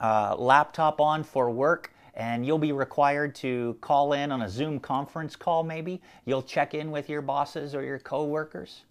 uh, 0.00 0.34
laptop 0.36 1.00
on 1.00 1.22
for 1.22 1.50
work 1.50 1.92
and 2.14 2.44
you'll 2.44 2.58
be 2.58 2.72
required 2.72 3.34
to 3.36 3.76
call 3.80 4.12
in 4.12 4.32
on 4.32 4.42
a 4.42 4.48
Zoom 4.48 4.80
conference 4.80 5.36
call, 5.36 5.62
maybe. 5.62 6.02
You'll 6.24 6.42
check 6.42 6.74
in 6.74 6.90
with 6.90 7.08
your 7.08 7.22
bosses 7.22 7.74
or 7.74 7.82
your 7.82 7.98
coworkers. 7.98 8.84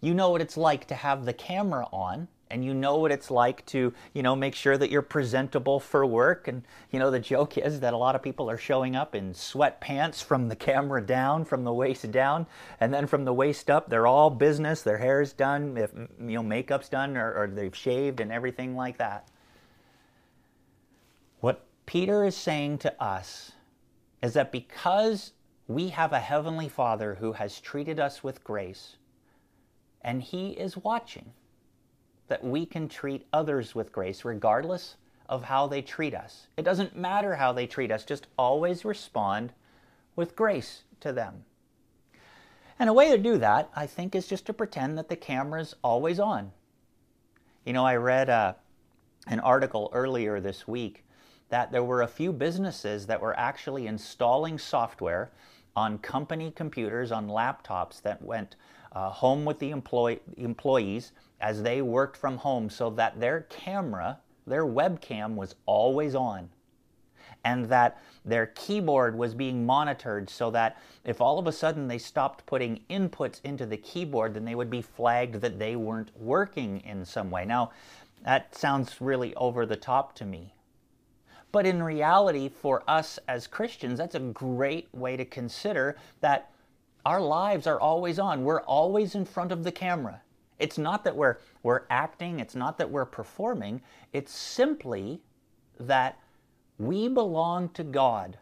You 0.00 0.14
know 0.14 0.30
what 0.30 0.40
it's 0.40 0.56
like 0.56 0.86
to 0.88 0.94
have 0.94 1.24
the 1.24 1.32
camera 1.32 1.86
on 1.92 2.28
and 2.50 2.64
you 2.64 2.74
know 2.74 2.96
what 2.96 3.12
it's 3.12 3.30
like 3.30 3.64
to 3.66 3.92
you 4.12 4.22
know 4.22 4.34
make 4.34 4.54
sure 4.54 4.76
that 4.76 4.90
you're 4.90 5.02
presentable 5.02 5.80
for 5.80 6.04
work. 6.04 6.48
And 6.48 6.62
you 6.90 6.98
know 6.98 7.10
the 7.10 7.20
joke 7.20 7.58
is 7.58 7.80
that 7.80 7.94
a 7.94 7.96
lot 7.96 8.14
of 8.14 8.22
people 8.22 8.50
are 8.50 8.58
showing 8.58 8.96
up 8.96 9.14
in 9.14 9.32
sweatpants 9.32 10.22
from 10.22 10.48
the 10.48 10.56
camera 10.56 11.04
down 11.04 11.44
from 11.44 11.64
the 11.64 11.72
waist 11.72 12.10
down. 12.10 12.46
And 12.80 12.92
then 12.92 13.06
from 13.06 13.24
the 13.24 13.32
waist 13.32 13.70
up 13.70 13.88
they're 13.88 14.06
all 14.06 14.30
business. 14.30 14.82
Their 14.82 14.98
hair's 14.98 15.32
done 15.32 15.76
if 15.76 15.92
you 15.94 16.36
know 16.36 16.42
makeup's 16.42 16.88
done 16.88 17.16
or, 17.16 17.34
or 17.34 17.46
they've 17.48 17.76
shaved 17.76 18.20
and 18.20 18.32
everything 18.32 18.76
like 18.76 18.98
that. 18.98 19.28
What 21.40 21.66
peter 21.86 22.24
is 22.24 22.36
saying 22.36 22.78
to 22.78 23.02
us 23.02 23.52
is 24.22 24.34
that 24.34 24.52
because 24.52 25.32
we 25.66 25.90
have 25.90 26.12
a 26.12 26.20
heavenly 26.20 26.68
father 26.68 27.16
who 27.16 27.32
has 27.32 27.60
treated 27.60 28.00
us 28.00 28.24
with 28.24 28.42
grace 28.42 28.96
and 30.00 30.22
he 30.22 30.50
is 30.50 30.76
watching 30.76 31.32
that 32.28 32.44
we 32.44 32.64
can 32.64 32.88
treat 32.88 33.26
others 33.32 33.74
with 33.74 33.92
grace 33.92 34.24
regardless 34.24 34.96
of 35.28 35.44
how 35.44 35.66
they 35.66 35.82
treat 35.82 36.14
us. 36.14 36.46
It 36.56 36.62
doesn't 36.62 36.96
matter 36.96 37.36
how 37.36 37.52
they 37.52 37.66
treat 37.66 37.90
us, 37.90 38.04
just 38.04 38.26
always 38.38 38.84
respond 38.84 39.52
with 40.16 40.36
grace 40.36 40.82
to 41.00 41.12
them. 41.12 41.44
And 42.78 42.88
a 42.88 42.92
way 42.92 43.10
to 43.10 43.18
do 43.18 43.38
that, 43.38 43.70
I 43.74 43.86
think, 43.86 44.14
is 44.14 44.28
just 44.28 44.46
to 44.46 44.52
pretend 44.52 44.96
that 44.98 45.08
the 45.08 45.16
camera's 45.16 45.74
always 45.82 46.20
on. 46.20 46.52
You 47.64 47.72
know, 47.72 47.84
I 47.84 47.96
read 47.96 48.30
uh, 48.30 48.54
an 49.26 49.40
article 49.40 49.90
earlier 49.92 50.40
this 50.40 50.66
week 50.68 51.04
that 51.50 51.72
there 51.72 51.82
were 51.82 52.02
a 52.02 52.08
few 52.08 52.32
businesses 52.32 53.06
that 53.06 53.20
were 53.20 53.38
actually 53.38 53.86
installing 53.86 54.58
software 54.58 55.30
on 55.74 55.98
company 55.98 56.50
computers, 56.50 57.10
on 57.10 57.28
laptops 57.28 58.00
that 58.02 58.22
went 58.22 58.56
uh, 58.92 59.10
home 59.10 59.44
with 59.44 59.58
the 59.58 59.70
employ- 59.70 60.20
employees 60.36 61.12
as 61.40 61.62
they 61.62 61.82
worked 61.82 62.16
from 62.16 62.38
home 62.38 62.68
so 62.70 62.90
that 62.90 63.20
their 63.20 63.42
camera, 63.42 64.18
their 64.46 64.64
webcam, 64.64 65.34
was 65.34 65.54
always 65.66 66.14
on. 66.14 66.50
And 67.44 67.66
that 67.66 68.02
their 68.24 68.46
keyboard 68.46 69.16
was 69.16 69.34
being 69.34 69.64
monitored 69.64 70.28
so 70.28 70.50
that 70.50 70.76
if 71.04 71.20
all 71.20 71.38
of 71.38 71.46
a 71.46 71.52
sudden 71.52 71.86
they 71.86 71.98
stopped 71.98 72.44
putting 72.46 72.80
inputs 72.90 73.40
into 73.44 73.64
the 73.64 73.76
keyboard, 73.76 74.34
then 74.34 74.44
they 74.44 74.56
would 74.56 74.70
be 74.70 74.82
flagged 74.82 75.36
that 75.36 75.58
they 75.58 75.76
weren't 75.76 76.10
working 76.18 76.80
in 76.80 77.04
some 77.04 77.30
way. 77.30 77.44
Now, 77.44 77.70
that 78.24 78.54
sounds 78.54 79.00
really 79.00 79.34
over 79.36 79.64
the 79.64 79.76
top 79.76 80.14
to 80.16 80.24
me. 80.24 80.52
But 81.52 81.64
in 81.64 81.82
reality, 81.82 82.48
for 82.48 82.82
us 82.86 83.18
as 83.28 83.46
Christians, 83.46 83.98
that's 83.98 84.14
a 84.14 84.20
great 84.20 84.88
way 84.92 85.16
to 85.16 85.24
consider 85.24 85.96
that 86.20 86.50
our 87.06 87.20
lives 87.20 87.66
are 87.66 87.80
always 87.80 88.18
on. 88.18 88.44
We're 88.44 88.60
always 88.62 89.14
in 89.14 89.24
front 89.24 89.52
of 89.52 89.64
the 89.64 89.72
camera. 89.72 90.20
It's 90.58 90.78
not 90.78 91.04
that 91.04 91.16
we're, 91.16 91.38
we're 91.62 91.82
acting, 91.90 92.40
it's 92.40 92.54
not 92.54 92.78
that 92.78 92.90
we're 92.90 93.04
performing, 93.04 93.80
it's 94.12 94.32
simply 94.32 95.22
that 95.78 96.18
we 96.78 97.08
belong 97.08 97.68
to 97.70 97.84
God. 97.84 98.38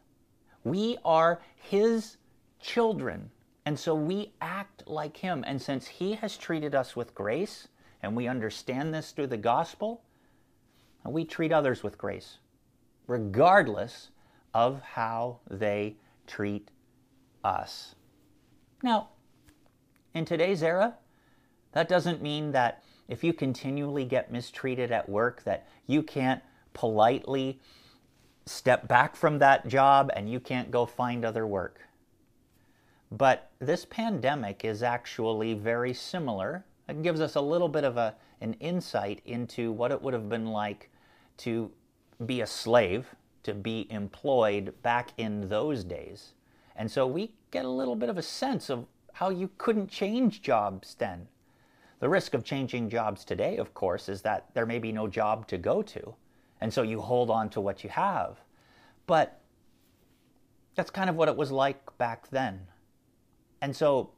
We 0.65 0.99
are 1.05 1.41
His 1.57 2.17
children. 2.61 3.31
And 3.65 3.79
so 3.79 3.95
we 3.95 4.33
act 4.41 4.85
like 4.87 5.17
Him. 5.17 5.45
And 5.47 5.61
since 5.61 5.87
He 5.87 6.15
has 6.15 6.37
treated 6.37 6.75
us 6.75 6.97
with 6.97 7.15
grace, 7.15 7.69
and 8.03 8.17
we 8.17 8.29
understand 8.29 8.95
this 8.95 9.11
through 9.11 9.27
the 9.29 9.37
gospel, 9.37 10.03
we 11.05 11.25
treat 11.25 11.53
others 11.53 11.83
with 11.83 11.99
grace 11.99 12.39
regardless 13.07 14.11
of 14.55 14.81
how 14.81 15.39
they 15.51 15.97
treat 16.27 16.71
us. 17.45 17.95
Now, 18.83 19.11
in 20.15 20.25
today's 20.25 20.63
era, 20.63 20.95
that 21.77 21.91
doesn't 21.91 22.23
mean 22.23 22.53
that 22.53 22.83
if 23.07 23.23
you 23.23 23.35
continually 23.35 24.07
get 24.07 24.33
mistreated 24.33 24.91
at 24.91 25.07
work 25.07 25.43
that 25.45 25.69
you 25.87 26.03
can't 26.03 26.43
politely 26.73 27.61
step 28.47 28.89
back 28.89 29.15
from 29.15 29.39
that 29.41 29.69
job 29.69 30.11
and 30.17 30.31
you 30.31 30.41
can't 30.41 30.71
go 30.71 30.87
find 30.87 31.23
other 31.23 31.47
work. 31.47 31.81
But 33.13 33.51
this 33.59 33.85
pandemic 33.85 34.65
is 34.65 34.83
actually 34.83 35.53
very 35.53 35.93
similar. 35.93 36.65
It 36.89 37.03
gives 37.03 37.21
us 37.21 37.35
a 37.35 37.43
little 37.43 37.69
bit 37.69 37.85
of 37.85 37.99
a, 37.99 38.15
an 38.41 38.55
insight 38.55 39.21
into 39.27 39.71
what 39.71 39.93
it 39.93 40.01
would 40.01 40.15
have 40.15 40.31
been 40.31 40.47
like 40.47 40.89
to 41.39 41.71
be 42.25 42.41
a 42.41 42.47
slave, 42.47 43.15
to 43.43 43.53
be 43.53 43.87
employed 43.91 44.73
back 44.83 45.11
in 45.19 45.51
those 45.51 45.85
days. 45.85 46.33
And 46.75 46.91
so 46.91 47.07
we 47.07 47.33
get 47.51 47.67
a 47.67 47.69
little 47.69 47.97
bit 47.97 48.09
of 48.09 48.17
a 48.17 48.23
sense 48.23 48.71
of 48.71 48.87
how 49.13 49.29
you 49.29 49.51
couldn't 49.59 49.91
change 49.91 50.41
jobs 50.41 50.95
then. 50.95 51.29
The 52.01 52.09
risk 52.09 52.35
of 52.35 52.45
changing 52.45 52.91
jobs 52.91 53.25
today, 53.25 53.57
of 53.57 53.73
course, 53.73 54.09
is 54.09 54.23
that 54.23 54.47
there 54.55 54.67
may 54.67 54.79
be 54.79 54.93
no 54.93 55.09
job 55.09 55.47
to 55.49 55.59
go 55.59 55.83
to. 55.83 56.15
And 56.61 56.73
so 56.73 56.83
you 56.83 57.01
hold 57.01 57.31
on 57.31 57.49
to 57.51 57.61
what 57.61 57.85
you 57.85 57.91
have. 57.91 58.39
But 59.07 59.41
that's 60.75 60.91
kind 60.91 61.09
of 61.09 61.17
what 61.17 61.29
it 61.29 61.37
was 61.37 61.51
like 61.51 61.97
back 61.99 62.29
then. 62.29 62.61
And 63.63 63.75
so 63.75 64.11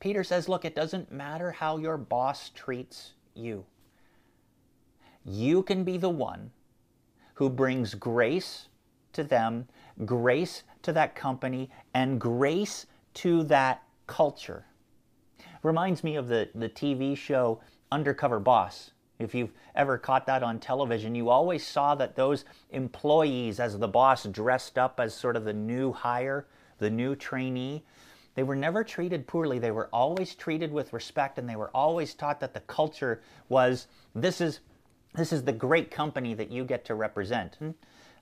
Peter 0.00 0.24
says, 0.24 0.48
look, 0.48 0.64
it 0.64 0.74
doesn't 0.74 1.12
matter 1.12 1.50
how 1.50 1.76
your 1.76 1.96
boss 1.96 2.50
treats 2.50 3.12
you. 3.34 3.64
You 5.24 5.62
can 5.62 5.84
be 5.84 5.98
the 5.98 6.08
one 6.08 6.50
who 7.34 7.50
brings 7.50 7.94
grace 7.94 8.68
to 9.12 9.24
them, 9.24 9.68
grace 10.04 10.62
to 10.82 10.92
that 10.92 11.14
company, 11.14 11.70
and 11.92 12.20
grace 12.20 12.86
to 13.14 13.42
that 13.44 13.82
culture. 14.06 14.64
Reminds 15.66 16.04
me 16.04 16.14
of 16.14 16.28
the, 16.28 16.48
the 16.54 16.68
TV 16.68 17.16
show 17.16 17.58
Undercover 17.90 18.38
Boss. 18.38 18.92
If 19.18 19.34
you've 19.34 19.50
ever 19.74 19.98
caught 19.98 20.24
that 20.26 20.44
on 20.44 20.60
television, 20.60 21.16
you 21.16 21.28
always 21.28 21.66
saw 21.66 21.96
that 21.96 22.14
those 22.14 22.44
employees, 22.70 23.58
as 23.58 23.76
the 23.76 23.88
boss 23.88 24.22
dressed 24.26 24.78
up 24.78 25.00
as 25.00 25.12
sort 25.12 25.34
of 25.34 25.42
the 25.42 25.52
new 25.52 25.90
hire, 25.90 26.46
the 26.78 26.88
new 26.88 27.16
trainee, 27.16 27.82
they 28.36 28.44
were 28.44 28.54
never 28.54 28.84
treated 28.84 29.26
poorly. 29.26 29.58
They 29.58 29.72
were 29.72 29.88
always 29.92 30.36
treated 30.36 30.70
with 30.70 30.92
respect, 30.92 31.36
and 31.36 31.48
they 31.48 31.56
were 31.56 31.72
always 31.74 32.14
taught 32.14 32.38
that 32.38 32.54
the 32.54 32.60
culture 32.60 33.20
was 33.48 33.88
this 34.14 34.40
is 34.40 34.60
this 35.14 35.32
is 35.32 35.42
the 35.42 35.52
great 35.52 35.90
company 35.90 36.32
that 36.34 36.52
you 36.52 36.64
get 36.64 36.84
to 36.84 36.94
represent. 36.94 37.56
And 37.58 37.74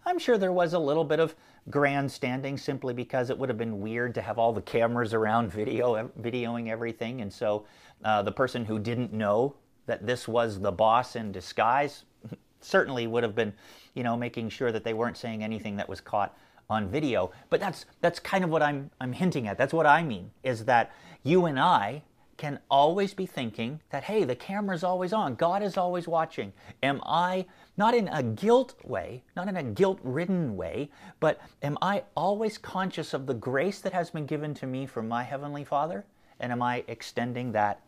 I'm 0.07 0.19
sure 0.19 0.37
there 0.37 0.53
was 0.53 0.75
a 0.75 0.79
little 0.79 1.05
bit 1.05 1.21
of 1.21 1.35
grandstanding 1.71 2.59
simply 2.59 2.93
because 2.93 3.31
it 3.31 3.39
would 3.39 3.49
have 3.49 3.59
been 3.59 3.81
weird 3.81 4.15
to 4.15 4.23
have 4.23 4.39
all 4.39 4.53
the 4.53 4.63
cameras 4.63 5.15
around 5.15 5.51
video 5.51 6.11
videoing 6.21 6.69
everything, 6.69 7.21
and 7.21 7.33
so 7.33 7.65
uh, 8.05 8.23
the 8.23 8.33
person 8.33 8.65
who 8.65 8.79
didn't 8.79 9.13
know 9.13 9.55
that 9.87 10.07
this 10.07 10.29
was 10.29 10.61
the 10.61 10.73
boss 10.73 11.17
in 11.17 11.33
disguise 11.33 12.05
certainly 12.61 13.07
would 13.07 13.23
have 13.23 13.35
been, 13.35 13.53
you 13.95 14.03
know, 14.03 14.17
making 14.17 14.49
sure 14.49 14.73
that 14.73 14.85
they 14.85 14.95
weren't 14.95 15.17
saying 15.17 15.43
anything 15.43 15.77
that 15.77 15.89
was 15.89 16.01
caught 16.01 16.37
on 16.69 16.89
video. 16.89 17.31
But 17.51 17.61
that's 17.61 17.87
that's 18.01 18.19
kind 18.19 18.45
of 18.45 18.51
what 18.51 18.63
I'm 18.63 18.91
I'm 19.01 19.13
hinting 19.13 19.49
at. 19.49 19.59
That's 19.59 19.73
what 19.73 19.87
I 19.87 20.03
mean 20.03 20.31
is 20.43 20.65
that 20.67 20.93
you 21.23 21.47
and 21.47 21.59
I 21.59 22.03
can 22.37 22.59
always 22.71 23.15
be 23.15 23.27
thinking 23.27 23.81
that, 23.91 24.05
hey, 24.05 24.25
the 24.25 24.35
camera's 24.35 24.85
always 24.85 25.13
on, 25.13 25.35
God 25.35 25.63
is 25.63 25.77
always 25.77 26.09
watching. 26.09 26.53
Am 26.83 27.01
I, 27.05 27.47
not 27.77 27.95
in 27.95 28.09
a 28.09 28.23
guilt 28.23 28.75
way, 28.85 29.23
not 29.37 29.49
in 29.49 29.57
a 29.57 29.63
guilt 29.63 30.01
ridden 30.03 30.57
way, 30.57 30.91
but 31.21 31.41
am 31.63 31.79
I 31.81 32.05
always 32.17 32.59
conscious 32.59 33.15
of 33.15 33.27
the 33.27 33.35
grace 33.35 33.81
that 33.81 33.93
has 33.93 34.11
been 34.11 34.27
given 34.27 34.55
to 34.55 34.67
me 34.67 34.87
from 34.87 35.09
my 35.09 35.23
Heavenly 35.23 35.65
Father? 35.65 36.05
And 36.41 36.51
am 36.51 36.63
I 36.63 36.85
extending 36.89 37.53
that 37.53 37.81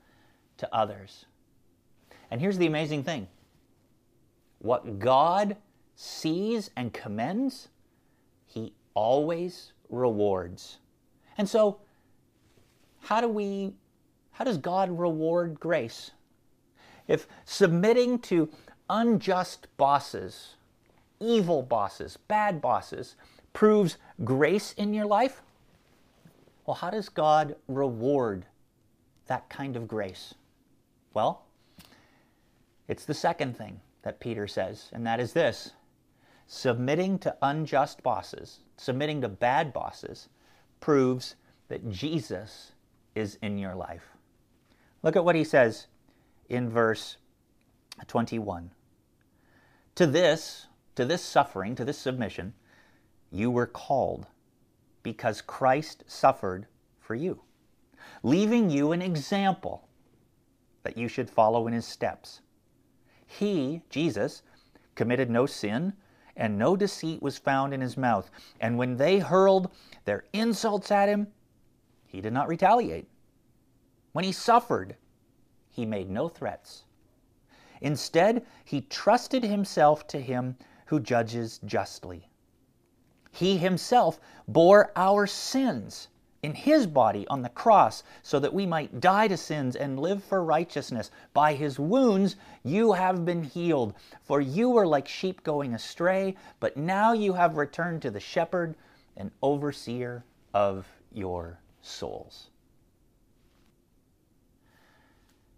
to 0.58 0.74
others? 0.74 1.26
And 2.30 2.40
here's 2.40 2.58
the 2.58 2.66
amazing 2.66 3.04
thing 3.04 3.28
what 4.58 4.98
God 4.98 5.56
sees 5.94 6.70
and 6.76 6.92
commends, 6.92 7.68
He 8.46 8.72
always 8.94 9.72
rewards. 9.88 10.78
And 11.38 11.48
so, 11.48 11.80
how 13.00 13.20
do 13.20 13.28
we 13.28 13.74
how 14.36 14.44
does 14.44 14.58
God 14.58 14.90
reward 14.90 15.58
grace? 15.58 16.10
If 17.08 17.26
submitting 17.46 18.18
to 18.18 18.50
unjust 18.90 19.66
bosses, 19.78 20.56
evil 21.18 21.62
bosses, 21.62 22.18
bad 22.28 22.60
bosses, 22.60 23.16
proves 23.54 23.96
grace 24.24 24.74
in 24.74 24.92
your 24.92 25.06
life, 25.06 25.40
well, 26.66 26.74
how 26.74 26.90
does 26.90 27.08
God 27.08 27.56
reward 27.66 28.44
that 29.26 29.48
kind 29.48 29.74
of 29.74 29.88
grace? 29.88 30.34
Well, 31.14 31.46
it's 32.88 33.06
the 33.06 33.14
second 33.14 33.56
thing 33.56 33.80
that 34.02 34.20
Peter 34.20 34.46
says, 34.46 34.90
and 34.92 35.06
that 35.06 35.18
is 35.18 35.32
this 35.32 35.70
submitting 36.46 37.18
to 37.20 37.34
unjust 37.40 38.02
bosses, 38.02 38.58
submitting 38.76 39.22
to 39.22 39.30
bad 39.30 39.72
bosses, 39.72 40.28
proves 40.78 41.36
that 41.68 41.90
Jesus 41.90 42.72
is 43.14 43.38
in 43.40 43.56
your 43.56 43.74
life. 43.74 44.15
Look 45.06 45.14
at 45.14 45.24
what 45.24 45.36
he 45.36 45.44
says 45.44 45.86
in 46.48 46.68
verse 46.68 47.16
21. 48.08 48.72
To 49.94 50.04
this, 50.04 50.66
to 50.96 51.04
this 51.04 51.22
suffering, 51.22 51.76
to 51.76 51.84
this 51.84 51.96
submission, 51.96 52.54
you 53.30 53.48
were 53.48 53.68
called 53.68 54.26
because 55.04 55.42
Christ 55.42 56.02
suffered 56.08 56.66
for 56.98 57.14
you, 57.14 57.42
leaving 58.24 58.68
you 58.68 58.90
an 58.90 59.00
example 59.00 59.86
that 60.82 60.98
you 60.98 61.06
should 61.06 61.30
follow 61.30 61.68
in 61.68 61.72
his 61.72 61.86
steps. 61.86 62.40
He, 63.28 63.82
Jesus, 63.88 64.42
committed 64.96 65.30
no 65.30 65.46
sin, 65.46 65.92
and 66.36 66.58
no 66.58 66.74
deceit 66.74 67.22
was 67.22 67.38
found 67.38 67.72
in 67.72 67.80
his 67.80 67.96
mouth. 67.96 68.28
And 68.60 68.76
when 68.76 68.96
they 68.96 69.20
hurled 69.20 69.70
their 70.04 70.24
insults 70.32 70.90
at 70.90 71.08
him, 71.08 71.28
he 72.08 72.20
did 72.20 72.32
not 72.32 72.48
retaliate. 72.48 73.06
When 74.16 74.24
he 74.24 74.32
suffered, 74.32 74.96
he 75.68 75.84
made 75.84 76.08
no 76.08 76.30
threats. 76.30 76.84
Instead, 77.82 78.46
he 78.64 78.80
trusted 78.80 79.44
himself 79.44 80.06
to 80.06 80.22
him 80.22 80.56
who 80.86 81.00
judges 81.00 81.60
justly. 81.66 82.30
He 83.30 83.58
himself 83.58 84.18
bore 84.48 84.90
our 84.96 85.26
sins 85.26 86.08
in 86.42 86.54
his 86.54 86.86
body 86.86 87.28
on 87.28 87.42
the 87.42 87.50
cross 87.50 88.02
so 88.22 88.40
that 88.40 88.54
we 88.54 88.64
might 88.64 89.00
die 89.00 89.28
to 89.28 89.36
sins 89.36 89.76
and 89.76 90.00
live 90.00 90.24
for 90.24 90.42
righteousness. 90.42 91.10
By 91.34 91.52
his 91.52 91.78
wounds 91.78 92.36
you 92.64 92.92
have 92.94 93.26
been 93.26 93.42
healed. 93.42 93.92
For 94.22 94.40
you 94.40 94.70
were 94.70 94.86
like 94.86 95.08
sheep 95.08 95.42
going 95.42 95.74
astray, 95.74 96.36
but 96.58 96.78
now 96.78 97.12
you 97.12 97.34
have 97.34 97.58
returned 97.58 98.00
to 98.00 98.10
the 98.10 98.18
shepherd 98.18 98.76
and 99.14 99.30
overseer 99.42 100.24
of 100.54 100.86
your 101.12 101.58
souls. 101.82 102.48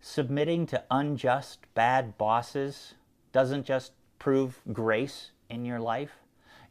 Submitting 0.00 0.66
to 0.66 0.82
unjust, 0.90 1.60
bad 1.74 2.16
bosses 2.18 2.94
doesn't 3.32 3.66
just 3.66 3.92
prove 4.18 4.60
grace 4.72 5.30
in 5.50 5.64
your 5.64 5.80
life, 5.80 6.12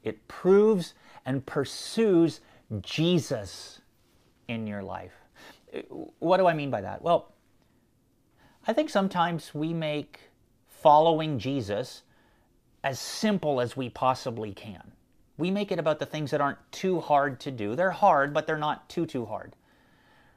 it 0.04 0.28
proves 0.28 0.94
and 1.26 1.46
pursues 1.46 2.42
Jesus 2.82 3.82
in 4.48 4.68
your 4.68 4.84
life. 4.84 5.14
What 6.20 6.38
do 6.38 6.48
I 6.48 6.54
mean 6.54 6.72
by 6.72 6.82
that? 6.82 7.02
Well, 7.02 7.34
I 8.66 8.74
think 8.74 8.90
sometimes 8.90 9.54
we 9.54 9.74
make 9.74 10.20
following 10.68 11.40
Jesus 11.40 12.04
as 12.84 13.00
simple 13.00 13.60
as 13.60 13.76
we 13.76 13.90
possibly 13.90 14.54
can. 14.54 14.92
We 15.38 15.52
make 15.52 15.72
it 15.72 15.80
about 15.80 16.00
the 16.00 16.06
things 16.06 16.32
that 16.32 16.42
aren't 16.42 16.72
too 16.72 17.00
hard 17.00 17.40
to 17.42 17.52
do. 17.52 17.76
They're 17.76 17.92
hard, 17.92 18.34
but 18.34 18.48
they're 18.48 18.58
not 18.58 18.90
too, 18.90 19.06
too 19.06 19.26
hard. 19.26 19.56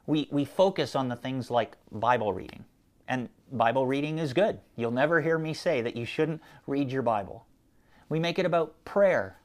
We, 0.05 0.27
we 0.31 0.45
focus 0.45 0.95
on 0.95 1.07
the 1.07 1.15
things 1.15 1.49
like 1.49 1.77
Bible 1.91 2.33
reading. 2.33 2.65
And 3.11 3.27
Bible 3.51 3.85
reading 3.85 4.19
is 4.19 4.31
good. 4.31 4.59
You'll 4.77 4.91
never 4.91 5.19
hear 5.19 5.37
me 5.37 5.53
say 5.53 5.81
that 5.81 5.97
you 5.97 6.05
shouldn't 6.05 6.41
read 6.65 6.91
your 6.91 7.01
Bible. 7.01 7.45
We 8.07 8.19
make 8.19 8.39
it 8.39 8.45
about 8.45 8.73
prayer. 8.85 9.35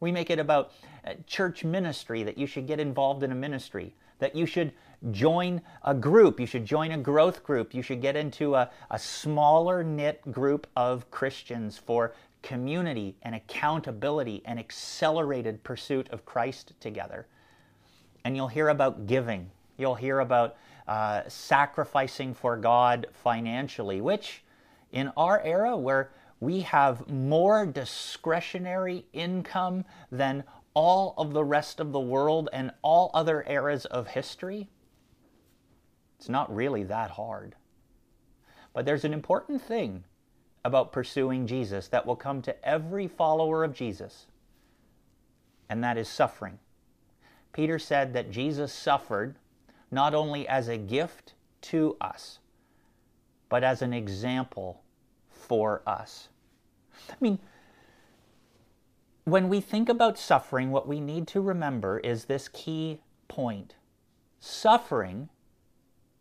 We 0.00 0.10
make 0.10 0.30
it 0.30 0.38
about 0.38 0.72
uh, 1.06 1.12
church 1.26 1.62
ministry, 1.62 2.22
that 2.22 2.38
you 2.38 2.46
should 2.46 2.66
get 2.66 2.80
involved 2.80 3.22
in 3.22 3.30
a 3.30 3.34
ministry 3.34 3.94
that 4.20 4.36
you 4.36 4.46
should 4.46 4.72
join 5.10 5.60
a 5.82 5.94
group. 5.94 6.38
You 6.38 6.46
should 6.46 6.64
join 6.64 6.92
a 6.92 6.98
growth 6.98 7.42
group. 7.42 7.74
You 7.74 7.82
should 7.82 8.00
get 8.00 8.16
into 8.16 8.54
a, 8.54 8.70
a 8.90 8.98
smaller 8.98 9.82
knit 9.82 10.30
group 10.30 10.66
of 10.76 11.10
Christians 11.10 11.76
for 11.76 12.14
community 12.42 13.16
and 13.22 13.34
accountability 13.34 14.42
and 14.44 14.58
accelerated 14.58 15.62
pursuit 15.64 16.08
of 16.10 16.24
Christ 16.24 16.72
together. 16.80 17.26
And 18.24 18.36
you'll 18.36 18.48
hear 18.48 18.68
about 18.68 19.06
giving. 19.06 19.50
You'll 19.76 19.94
hear 19.94 20.20
about 20.20 20.56
uh, 20.90 21.22
sacrificing 21.28 22.34
for 22.34 22.56
God 22.56 23.06
financially, 23.12 24.00
which 24.00 24.42
in 24.90 25.12
our 25.16 25.40
era 25.42 25.76
where 25.76 26.10
we 26.40 26.62
have 26.62 27.08
more 27.08 27.64
discretionary 27.64 29.06
income 29.12 29.84
than 30.10 30.42
all 30.74 31.14
of 31.16 31.32
the 31.32 31.44
rest 31.44 31.78
of 31.78 31.92
the 31.92 32.00
world 32.00 32.48
and 32.52 32.72
all 32.82 33.12
other 33.14 33.44
eras 33.48 33.84
of 33.84 34.08
history, 34.08 34.68
it's 36.18 36.28
not 36.28 36.52
really 36.52 36.82
that 36.82 37.12
hard. 37.12 37.54
But 38.72 38.84
there's 38.84 39.04
an 39.04 39.12
important 39.12 39.62
thing 39.62 40.02
about 40.64 40.90
pursuing 40.90 41.46
Jesus 41.46 41.86
that 41.86 42.04
will 42.04 42.16
come 42.16 42.42
to 42.42 42.68
every 42.68 43.06
follower 43.06 43.62
of 43.62 43.74
Jesus, 43.74 44.26
and 45.68 45.84
that 45.84 45.96
is 45.96 46.08
suffering. 46.08 46.58
Peter 47.52 47.78
said 47.78 48.12
that 48.12 48.32
Jesus 48.32 48.72
suffered 48.72 49.36
not 49.90 50.14
only 50.14 50.46
as 50.46 50.68
a 50.68 50.76
gift 50.76 51.34
to 51.62 51.96
us, 52.00 52.38
but 53.48 53.64
as 53.64 53.82
an 53.82 53.92
example 53.92 54.82
for 55.28 55.82
us. 55.86 56.28
I 57.10 57.14
mean, 57.20 57.38
when 59.24 59.48
we 59.48 59.60
think 59.60 59.88
about 59.88 60.18
suffering, 60.18 60.70
what 60.70 60.88
we 60.88 61.00
need 61.00 61.26
to 61.28 61.40
remember 61.40 61.98
is 61.98 62.24
this 62.24 62.48
key 62.48 63.00
point. 63.28 63.74
Suffering 64.38 65.28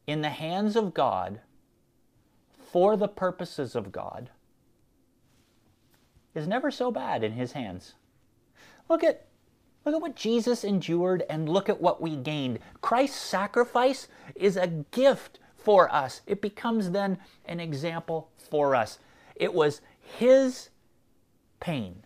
in 0.07 0.21
the 0.21 0.29
hands 0.29 0.75
of 0.75 0.93
God 0.93 1.41
for 2.71 2.97
the 2.97 3.07
purposes 3.07 3.75
of 3.75 3.91
God 3.91 4.29
is 6.35 6.47
never 6.47 6.69
so 6.69 6.91
bad 6.91 7.23
in 7.23 7.31
his 7.31 7.53
hands. 7.53 7.93
Look 8.89 9.03
at 9.03 9.25
look 9.85 9.95
at 9.95 10.01
what 10.01 10.15
Jesus 10.15 10.63
endured 10.63 11.23
and 11.29 11.49
look 11.49 11.69
at 11.69 11.81
what 11.81 12.01
we 12.01 12.15
gained. 12.15 12.59
Christ's 12.81 13.19
sacrifice 13.19 14.07
is 14.35 14.57
a 14.57 14.67
gift 14.67 15.39
for 15.55 15.93
us. 15.93 16.21
It 16.25 16.41
becomes 16.41 16.91
then 16.91 17.17
an 17.45 17.59
example 17.59 18.29
for 18.37 18.75
us. 18.75 18.99
It 19.35 19.53
was 19.53 19.81
his 20.01 20.69
pain 21.59 22.03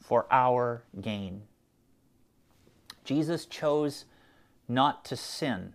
for 0.00 0.26
our 0.30 0.82
gain. 1.00 1.42
Jesus 3.04 3.46
chose 3.46 4.04
not 4.68 5.04
to 5.06 5.16
sin. 5.16 5.74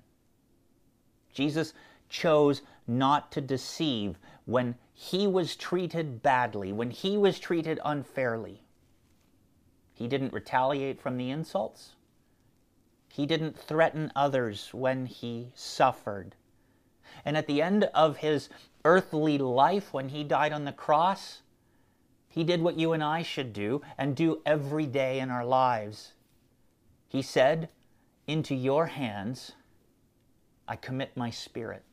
Jesus 1.34 1.74
chose 2.10 2.62
not 2.88 3.32
to 3.32 3.42
deceive 3.42 4.18
when 4.46 4.76
he 4.94 5.28
was 5.28 5.56
treated 5.56 6.22
badly, 6.22 6.72
when 6.74 6.92
he 6.92 7.18
was 7.18 7.40
treated 7.40 7.80
unfairly. 7.86 8.61
He 10.02 10.08
didn't 10.08 10.34
retaliate 10.34 11.00
from 11.00 11.18
the 11.18 11.30
insults. 11.30 11.92
He 13.08 13.28
didn't 13.28 13.56
threaten 13.56 14.12
others 14.16 14.74
when 14.74 15.06
he 15.06 15.52
suffered. 15.54 16.34
And 17.24 17.38
at 17.38 17.46
the 17.46 17.62
end 17.62 17.84
of 17.94 18.18
his 18.18 18.50
earthly 18.84 19.38
life, 19.38 19.94
when 19.94 20.10
he 20.10 20.24
died 20.24 20.54
on 20.54 20.66
the 20.66 20.72
cross, 20.72 21.44
he 22.28 22.44
did 22.44 22.64
what 22.64 22.80
you 22.80 22.94
and 22.94 23.04
I 23.04 23.22
should 23.22 23.54
do 23.54 23.84
and 23.96 24.16
do 24.16 24.42
every 24.44 24.88
day 24.88 25.20
in 25.20 25.30
our 25.30 25.46
lives. 25.46 26.14
He 27.08 27.22
said, 27.22 27.70
Into 28.26 28.56
your 28.56 28.88
hands 28.88 29.52
I 30.68 30.78
commit 30.78 31.16
my 31.16 31.30
spirit. 31.30 31.84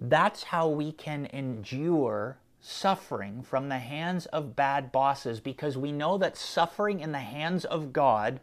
That's 0.00 0.44
how 0.44 0.68
we 0.68 0.92
can 0.92 1.26
endure 1.32 2.38
suffering 2.60 3.42
from 3.42 3.68
the 3.68 3.78
hands 3.78 4.26
of 4.26 4.56
bad 4.56 4.90
bosses 4.90 5.40
because 5.40 5.76
we 5.76 5.92
know 5.92 6.18
that 6.18 6.36
suffering 6.36 7.00
in 7.00 7.12
the 7.12 7.18
hands 7.18 7.64
of 7.64 7.92
God 7.92 8.40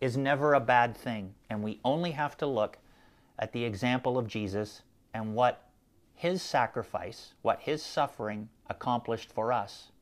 is 0.00 0.16
never 0.16 0.54
a 0.54 0.60
bad 0.60 0.96
thing. 0.96 1.34
And 1.50 1.62
we 1.62 1.80
only 1.84 2.12
have 2.12 2.36
to 2.38 2.46
look 2.46 2.78
at 3.38 3.52
the 3.52 3.64
example 3.64 4.18
of 4.18 4.26
Jesus 4.26 4.82
and 5.12 5.34
what 5.34 5.68
his 6.14 6.42
sacrifice, 6.42 7.34
what 7.42 7.60
his 7.60 7.82
suffering 7.82 8.48
accomplished 8.68 9.30
for 9.30 9.52
us. 9.52 9.92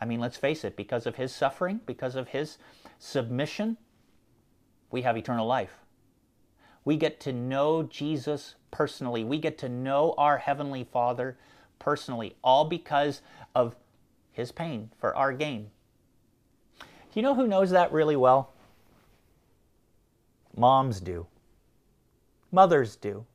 I 0.00 0.04
mean, 0.04 0.20
let's 0.20 0.36
face 0.36 0.64
it, 0.64 0.74
because 0.74 1.06
of 1.06 1.16
his 1.16 1.32
suffering, 1.34 1.80
because 1.86 2.16
of 2.16 2.28
his 2.28 2.58
submission, 2.98 3.76
we 4.90 5.02
have 5.02 5.16
eternal 5.16 5.46
life. 5.46 5.84
We 6.84 6.96
get 6.96 7.20
to 7.20 7.32
know 7.32 7.84
Jesus 7.84 8.56
personally. 8.70 9.22
We 9.22 9.38
get 9.38 9.58
to 9.58 9.68
know 9.68 10.14
our 10.18 10.38
Heavenly 10.38 10.82
Father 10.82 11.38
personally, 11.82 12.36
all 12.44 12.64
because 12.64 13.22
of 13.56 13.74
his 14.30 14.52
pain 14.52 14.90
for 15.00 15.14
our 15.16 15.32
gain. 15.32 15.68
Do 16.78 16.86
you 17.14 17.22
know 17.22 17.34
who 17.34 17.48
knows 17.48 17.70
that 17.70 17.92
really 17.92 18.14
well? 18.14 18.52
Moms 20.56 21.00
do. 21.00 21.26
Mothers 22.52 22.94
do. 22.94 23.26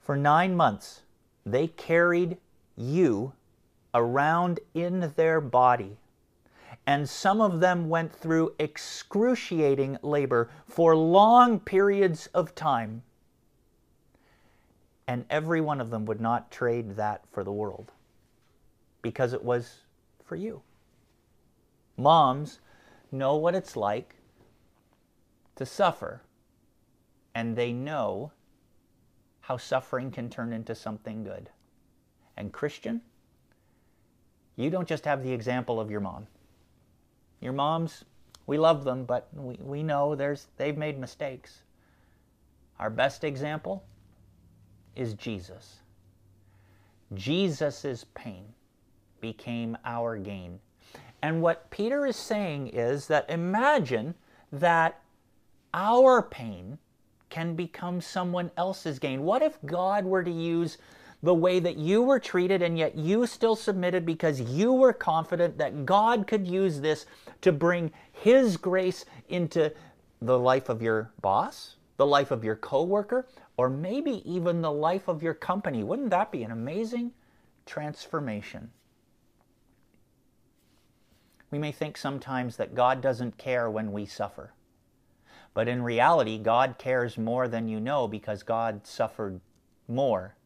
For 0.00 0.16
nine 0.16 0.54
months, 0.54 1.00
they 1.46 1.66
carried 1.66 2.36
you 2.76 3.32
around 3.94 4.60
in 4.74 5.12
their 5.16 5.40
body. 5.40 5.96
And 6.86 7.08
some 7.08 7.40
of 7.40 7.60
them 7.60 7.88
went 7.88 8.12
through 8.12 8.54
excruciating 8.58 9.98
labor 10.02 10.50
for 10.66 10.94
long 10.94 11.58
periods 11.58 12.26
of 12.34 12.54
time. 12.54 13.02
And 15.10 15.24
every 15.28 15.60
one 15.60 15.80
of 15.80 15.90
them 15.90 16.04
would 16.04 16.20
not 16.20 16.52
trade 16.52 16.94
that 16.94 17.24
for 17.32 17.42
the 17.42 17.50
world 17.50 17.90
because 19.02 19.32
it 19.32 19.42
was 19.42 19.78
for 20.24 20.36
you. 20.36 20.62
Moms 21.96 22.60
know 23.10 23.34
what 23.34 23.56
it's 23.56 23.74
like 23.74 24.14
to 25.56 25.66
suffer, 25.66 26.22
and 27.34 27.56
they 27.56 27.72
know 27.72 28.30
how 29.40 29.56
suffering 29.56 30.12
can 30.12 30.30
turn 30.30 30.52
into 30.52 30.76
something 30.76 31.24
good. 31.24 31.50
And 32.36 32.52
Christian, 32.52 33.00
you 34.54 34.70
don't 34.70 34.86
just 34.86 35.06
have 35.06 35.24
the 35.24 35.32
example 35.32 35.80
of 35.80 35.90
your 35.90 35.98
mom. 35.98 36.28
Your 37.40 37.52
moms, 37.52 38.04
we 38.46 38.58
love 38.58 38.84
them, 38.84 39.06
but 39.06 39.26
we, 39.34 39.58
we 39.60 39.82
know 39.82 40.14
there's, 40.14 40.46
they've 40.56 40.78
made 40.78 41.00
mistakes. 41.00 41.64
Our 42.78 42.90
best 42.90 43.24
example 43.24 43.82
is 44.96 45.14
Jesus. 45.14 45.80
Jesus' 47.14 48.04
pain 48.14 48.44
became 49.20 49.76
our 49.84 50.16
gain. 50.16 50.60
And 51.22 51.42
what 51.42 51.70
Peter 51.70 52.06
is 52.06 52.16
saying 52.16 52.68
is 52.68 53.06
that 53.08 53.28
imagine 53.28 54.14
that 54.52 55.00
our 55.74 56.22
pain 56.22 56.78
can 57.28 57.54
become 57.54 58.00
someone 58.00 58.50
else's 58.56 58.98
gain? 58.98 59.22
What 59.22 59.42
if 59.42 59.58
God 59.64 60.04
were 60.04 60.24
to 60.24 60.30
use 60.30 60.78
the 61.22 61.34
way 61.34 61.60
that 61.60 61.76
you 61.76 62.02
were 62.02 62.18
treated, 62.18 62.62
and 62.62 62.78
yet 62.78 62.96
you 62.96 63.26
still 63.26 63.54
submitted 63.54 64.06
because 64.06 64.40
you 64.40 64.72
were 64.72 64.92
confident 64.92 65.58
that 65.58 65.84
God 65.84 66.26
could 66.26 66.46
use 66.46 66.80
this 66.80 67.06
to 67.42 67.52
bring 67.52 67.92
His 68.12 68.56
grace 68.56 69.04
into 69.28 69.72
the 70.22 70.38
life 70.38 70.68
of 70.68 70.82
your 70.82 71.10
boss, 71.20 71.76
the 72.00 72.06
life 72.06 72.30
of 72.30 72.42
your 72.42 72.56
coworker, 72.56 73.26
or 73.58 73.68
maybe 73.68 74.22
even 74.24 74.62
the 74.62 74.72
life 74.72 75.06
of 75.06 75.22
your 75.22 75.34
company. 75.34 75.84
Wouldn't 75.84 76.08
that 76.08 76.32
be 76.32 76.42
an 76.42 76.50
amazing 76.50 77.12
transformation? 77.66 78.70
We 81.50 81.58
may 81.58 81.72
think 81.72 81.98
sometimes 81.98 82.56
that 82.56 82.74
God 82.74 83.02
doesn't 83.02 83.36
care 83.36 83.68
when 83.70 83.92
we 83.92 84.06
suffer. 84.06 84.54
But 85.52 85.68
in 85.68 85.82
reality, 85.82 86.38
God 86.38 86.76
cares 86.78 87.18
more 87.18 87.48
than 87.48 87.68
you 87.68 87.78
know 87.78 88.08
because 88.08 88.42
God 88.42 88.86
suffered 88.86 89.38
more 89.86 90.36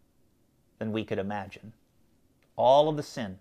than 0.81 0.91
we 0.91 1.05
could 1.05 1.21
imagine. 1.21 1.73
All 2.57 2.89
of 2.89 2.97
the 2.97 3.03
sin 3.05 3.39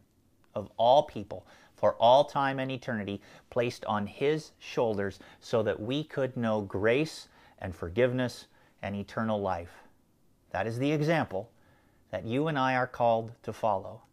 of 0.53 0.69
all 0.77 1.01
people 1.01 1.47
for 1.75 1.95
all 1.95 2.25
time 2.25 2.59
and 2.59 2.69
eternity 2.69 3.23
placed 3.49 3.83
on 3.85 4.05
His 4.05 4.51
shoulders 4.59 5.17
so 5.39 5.63
that 5.63 5.81
we 5.81 6.03
could 6.03 6.37
know 6.37 6.61
grace 6.61 7.27
and 7.63 7.73
forgiveness 7.73 8.45
and 8.83 8.95
eternal 8.95 9.41
life. 9.41 9.71
That 10.51 10.67
is 10.67 10.77
the 10.77 10.91
example 10.91 11.49
that 12.11 12.25
you 12.25 12.47
and 12.47 12.59
I 12.59 12.75
are 12.75 12.85
called 12.85 13.31
to 13.41 13.51
follow. 13.51 14.03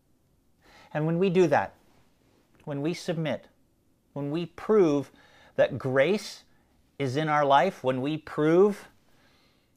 And 0.94 1.04
when 1.04 1.18
we 1.18 1.28
do 1.28 1.46
that, 1.48 1.74
when 2.64 2.80
we 2.80 2.94
submit, 2.94 3.46
when 4.14 4.30
we 4.30 4.46
prove 4.46 5.10
that 5.56 5.78
grace 5.78 6.44
is 6.98 7.16
in 7.16 7.28
our 7.28 7.44
life, 7.44 7.84
when 7.84 8.00
we 8.00 8.16
prove 8.16 8.88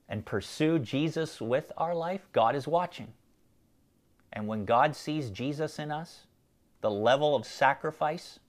and 0.08 0.26
pursue 0.26 0.80
Jesus 0.80 1.42
with 1.42 1.72
our 1.76 1.96
life, 1.96 2.28
God 2.32 2.56
is 2.56 2.68
watching. 2.68 3.14
And 4.32 4.48
when 4.48 4.66
God 4.66 4.96
sees 4.96 5.30
Jesus 5.30 5.80
in 5.80 5.92
us, 5.92 6.22
the 6.82 6.92
level 6.92 7.36
of 7.36 7.46
sacrifice 7.46 8.40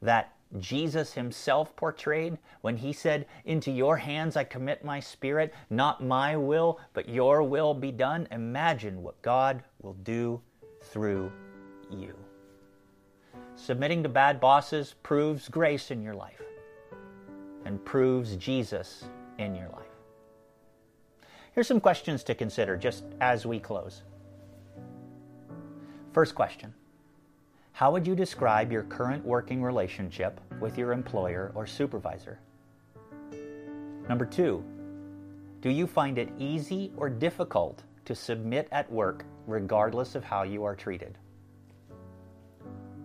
that 0.00 0.34
Jesus 0.58 1.12
himself 1.12 1.76
portrayed 1.76 2.38
when 2.62 2.76
he 2.76 2.92
said, 2.92 3.26
Into 3.44 3.70
your 3.70 3.98
hands 3.98 4.36
I 4.36 4.44
commit 4.44 4.84
my 4.84 4.98
spirit, 4.98 5.52
not 5.68 6.02
my 6.02 6.36
will, 6.36 6.80
but 6.94 7.08
your 7.08 7.42
will 7.42 7.74
be 7.74 7.92
done. 7.92 8.26
Imagine 8.30 9.02
what 9.02 9.20
God 9.20 9.62
will 9.82 9.94
do 9.94 10.40
through 10.82 11.30
you. 11.90 12.14
Submitting 13.56 14.02
to 14.04 14.08
bad 14.08 14.40
bosses 14.40 14.94
proves 15.02 15.48
grace 15.48 15.90
in 15.90 16.02
your 16.02 16.14
life 16.14 16.42
and 17.64 17.84
proves 17.84 18.36
Jesus 18.36 19.04
in 19.38 19.54
your 19.54 19.68
life. 19.68 19.84
Here's 21.52 21.66
some 21.66 21.80
questions 21.80 22.22
to 22.24 22.34
consider 22.34 22.76
just 22.76 23.04
as 23.20 23.44
we 23.44 23.58
close. 23.58 24.02
First 26.12 26.34
question 26.34 26.72
How 27.78 27.92
would 27.92 28.08
you 28.08 28.16
describe 28.16 28.72
your 28.72 28.82
current 28.82 29.24
working 29.24 29.62
relationship 29.62 30.40
with 30.58 30.76
your 30.76 30.90
employer 30.90 31.52
or 31.54 31.64
supervisor? 31.64 32.40
Number 34.08 34.26
two, 34.26 34.64
do 35.60 35.70
you 35.70 35.86
find 35.86 36.18
it 36.18 36.28
easy 36.40 36.90
or 36.96 37.08
difficult 37.08 37.84
to 38.06 38.16
submit 38.16 38.66
at 38.72 38.90
work 38.90 39.24
regardless 39.46 40.16
of 40.16 40.24
how 40.24 40.42
you 40.42 40.64
are 40.64 40.74
treated? 40.74 41.18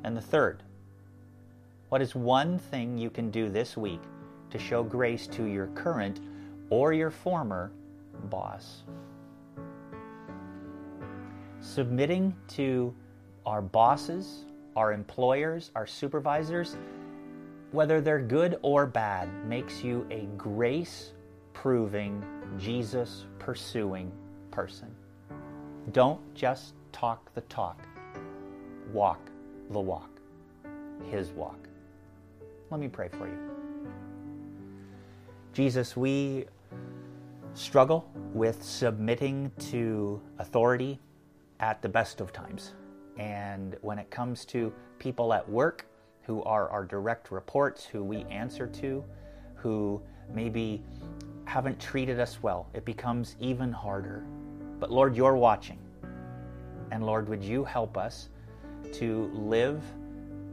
And 0.05 0.17
the 0.17 0.21
third, 0.21 0.63
what 1.89 2.01
is 2.01 2.15
one 2.15 2.57
thing 2.57 2.97
you 2.97 3.11
can 3.11 3.29
do 3.29 3.49
this 3.49 3.77
week 3.77 4.01
to 4.49 4.57
show 4.57 4.81
grace 4.81 5.27
to 5.27 5.45
your 5.45 5.67
current 5.75 6.19
or 6.71 6.93
your 6.93 7.11
former 7.11 7.71
boss? 8.23 8.81
Submitting 11.61 12.35
to 12.47 12.91
our 13.45 13.61
bosses, 13.61 14.45
our 14.75 14.91
employers, 14.91 15.71
our 15.75 15.87
supervisors, 15.87 16.75
whether 17.71 18.01
they're 18.01 18.21
good 18.21 18.57
or 18.61 18.85
bad, 18.85 19.29
makes 19.45 19.83
you 19.83 20.05
a 20.11 20.27
grace 20.37 21.11
proving, 21.53 22.23
Jesus 22.57 23.25
pursuing 23.39 24.11
person. 24.51 24.93
Don't 25.91 26.21
just 26.35 26.73
talk 26.91 27.33
the 27.33 27.41
talk, 27.41 27.81
walk 28.91 29.19
the 29.71 29.79
walk, 29.79 30.09
His 31.09 31.31
walk. 31.31 31.67
Let 32.69 32.79
me 32.79 32.87
pray 32.87 33.09
for 33.09 33.27
you. 33.27 33.37
Jesus, 35.53 35.95
we 35.95 36.45
struggle 37.53 38.09
with 38.33 38.63
submitting 38.63 39.51
to 39.69 40.19
authority 40.39 40.99
at 41.59 41.81
the 41.81 41.89
best 41.89 42.21
of 42.21 42.33
times. 42.33 42.73
And 43.17 43.77
when 43.81 43.99
it 43.99 44.09
comes 44.09 44.45
to 44.45 44.73
people 44.99 45.33
at 45.33 45.47
work 45.47 45.85
who 46.23 46.43
are 46.43 46.69
our 46.69 46.85
direct 46.85 47.31
reports, 47.31 47.85
who 47.85 48.03
we 48.03 48.23
answer 48.25 48.67
to, 48.67 49.03
who 49.55 50.01
maybe 50.33 50.81
haven't 51.45 51.79
treated 51.79 52.19
us 52.19 52.41
well, 52.41 52.69
it 52.73 52.85
becomes 52.85 53.35
even 53.39 53.71
harder. 53.71 54.25
But 54.79 54.91
Lord, 54.91 55.15
you're 55.15 55.35
watching. 55.35 55.79
And 56.91 57.05
Lord, 57.05 57.27
would 57.29 57.43
you 57.43 57.63
help 57.63 57.97
us 57.97 58.29
to 58.93 59.29
live 59.33 59.81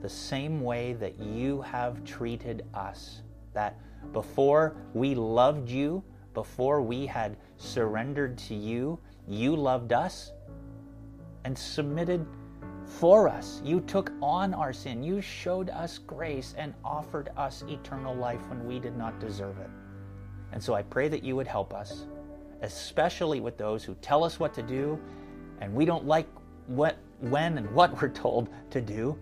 the 0.00 0.08
same 0.08 0.60
way 0.62 0.94
that 0.94 1.18
you 1.18 1.60
have 1.60 2.04
treated 2.04 2.64
us. 2.74 3.22
That 3.52 3.78
before 4.12 4.76
we 4.94 5.14
loved 5.14 5.68
you, 5.68 6.02
before 6.34 6.80
we 6.80 7.06
had 7.06 7.36
surrendered 7.56 8.38
to 8.38 8.54
you, 8.54 8.98
you 9.28 9.54
loved 9.54 9.92
us 9.92 10.32
and 11.44 11.56
submitted 11.56 12.26
for 12.90 13.28
us. 13.28 13.62
You 13.64 13.80
took 13.80 14.12
on 14.20 14.52
our 14.52 14.72
sin. 14.72 15.02
You 15.02 15.20
showed 15.20 15.70
us 15.70 15.98
grace 15.98 16.54
and 16.58 16.74
offered 16.84 17.30
us 17.36 17.62
eternal 17.68 18.14
life 18.14 18.40
when 18.48 18.66
we 18.66 18.78
did 18.78 18.96
not 18.96 19.20
deserve 19.20 19.58
it. 19.58 19.70
And 20.52 20.62
so 20.62 20.74
I 20.74 20.82
pray 20.82 21.08
that 21.08 21.22
you 21.22 21.36
would 21.36 21.46
help 21.46 21.72
us, 21.72 22.06
especially 22.62 23.40
with 23.40 23.56
those 23.56 23.84
who 23.84 23.94
tell 24.02 24.24
us 24.24 24.40
what 24.40 24.52
to 24.54 24.62
do 24.62 24.98
and 25.60 25.74
we 25.74 25.84
don't 25.84 26.06
like 26.06 26.26
what 26.66 26.96
when 27.20 27.58
and 27.58 27.70
what 27.70 27.90
we're 28.02 28.08
told 28.08 28.48
to 28.70 28.80
do, 28.80 29.18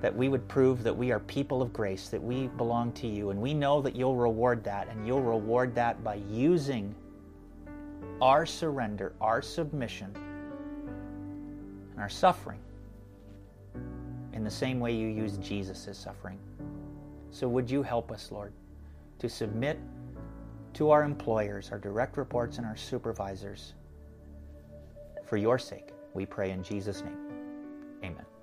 that 0.00 0.14
we 0.14 0.28
would 0.28 0.46
prove 0.46 0.84
that 0.84 0.96
we 0.96 1.10
are 1.10 1.18
people 1.20 1.62
of 1.62 1.72
grace, 1.72 2.08
that 2.08 2.22
we 2.22 2.48
belong 2.48 2.92
to 2.92 3.08
you. 3.08 3.30
And 3.30 3.40
we 3.40 3.54
know 3.54 3.80
that 3.82 3.96
you'll 3.96 4.14
reward 4.14 4.62
that, 4.64 4.88
and 4.88 5.06
you'll 5.06 5.22
reward 5.22 5.74
that 5.74 6.04
by 6.04 6.16
using 6.30 6.94
our 8.20 8.46
surrender, 8.46 9.12
our 9.20 9.42
submission, 9.42 10.14
and 11.98 12.04
our 12.04 12.08
suffering 12.08 12.60
in 14.32 14.44
the 14.44 14.50
same 14.50 14.78
way 14.78 14.94
you 14.94 15.08
used 15.08 15.42
Jesus' 15.42 15.98
suffering. 15.98 16.38
So 17.32 17.48
would 17.48 17.68
you 17.68 17.82
help 17.82 18.12
us, 18.12 18.30
Lord, 18.30 18.52
to 19.18 19.28
submit 19.28 19.80
to 20.74 20.90
our 20.90 21.02
employers, 21.02 21.72
our 21.72 21.78
direct 21.80 22.16
reports, 22.16 22.58
and 22.58 22.66
our 22.66 22.76
supervisors 22.76 23.74
for 25.26 25.38
your 25.38 25.58
sake? 25.58 25.88
We 26.14 26.24
pray 26.24 26.52
in 26.52 26.62
Jesus' 26.62 27.02
name. 27.02 27.18
Amen. 28.04 28.37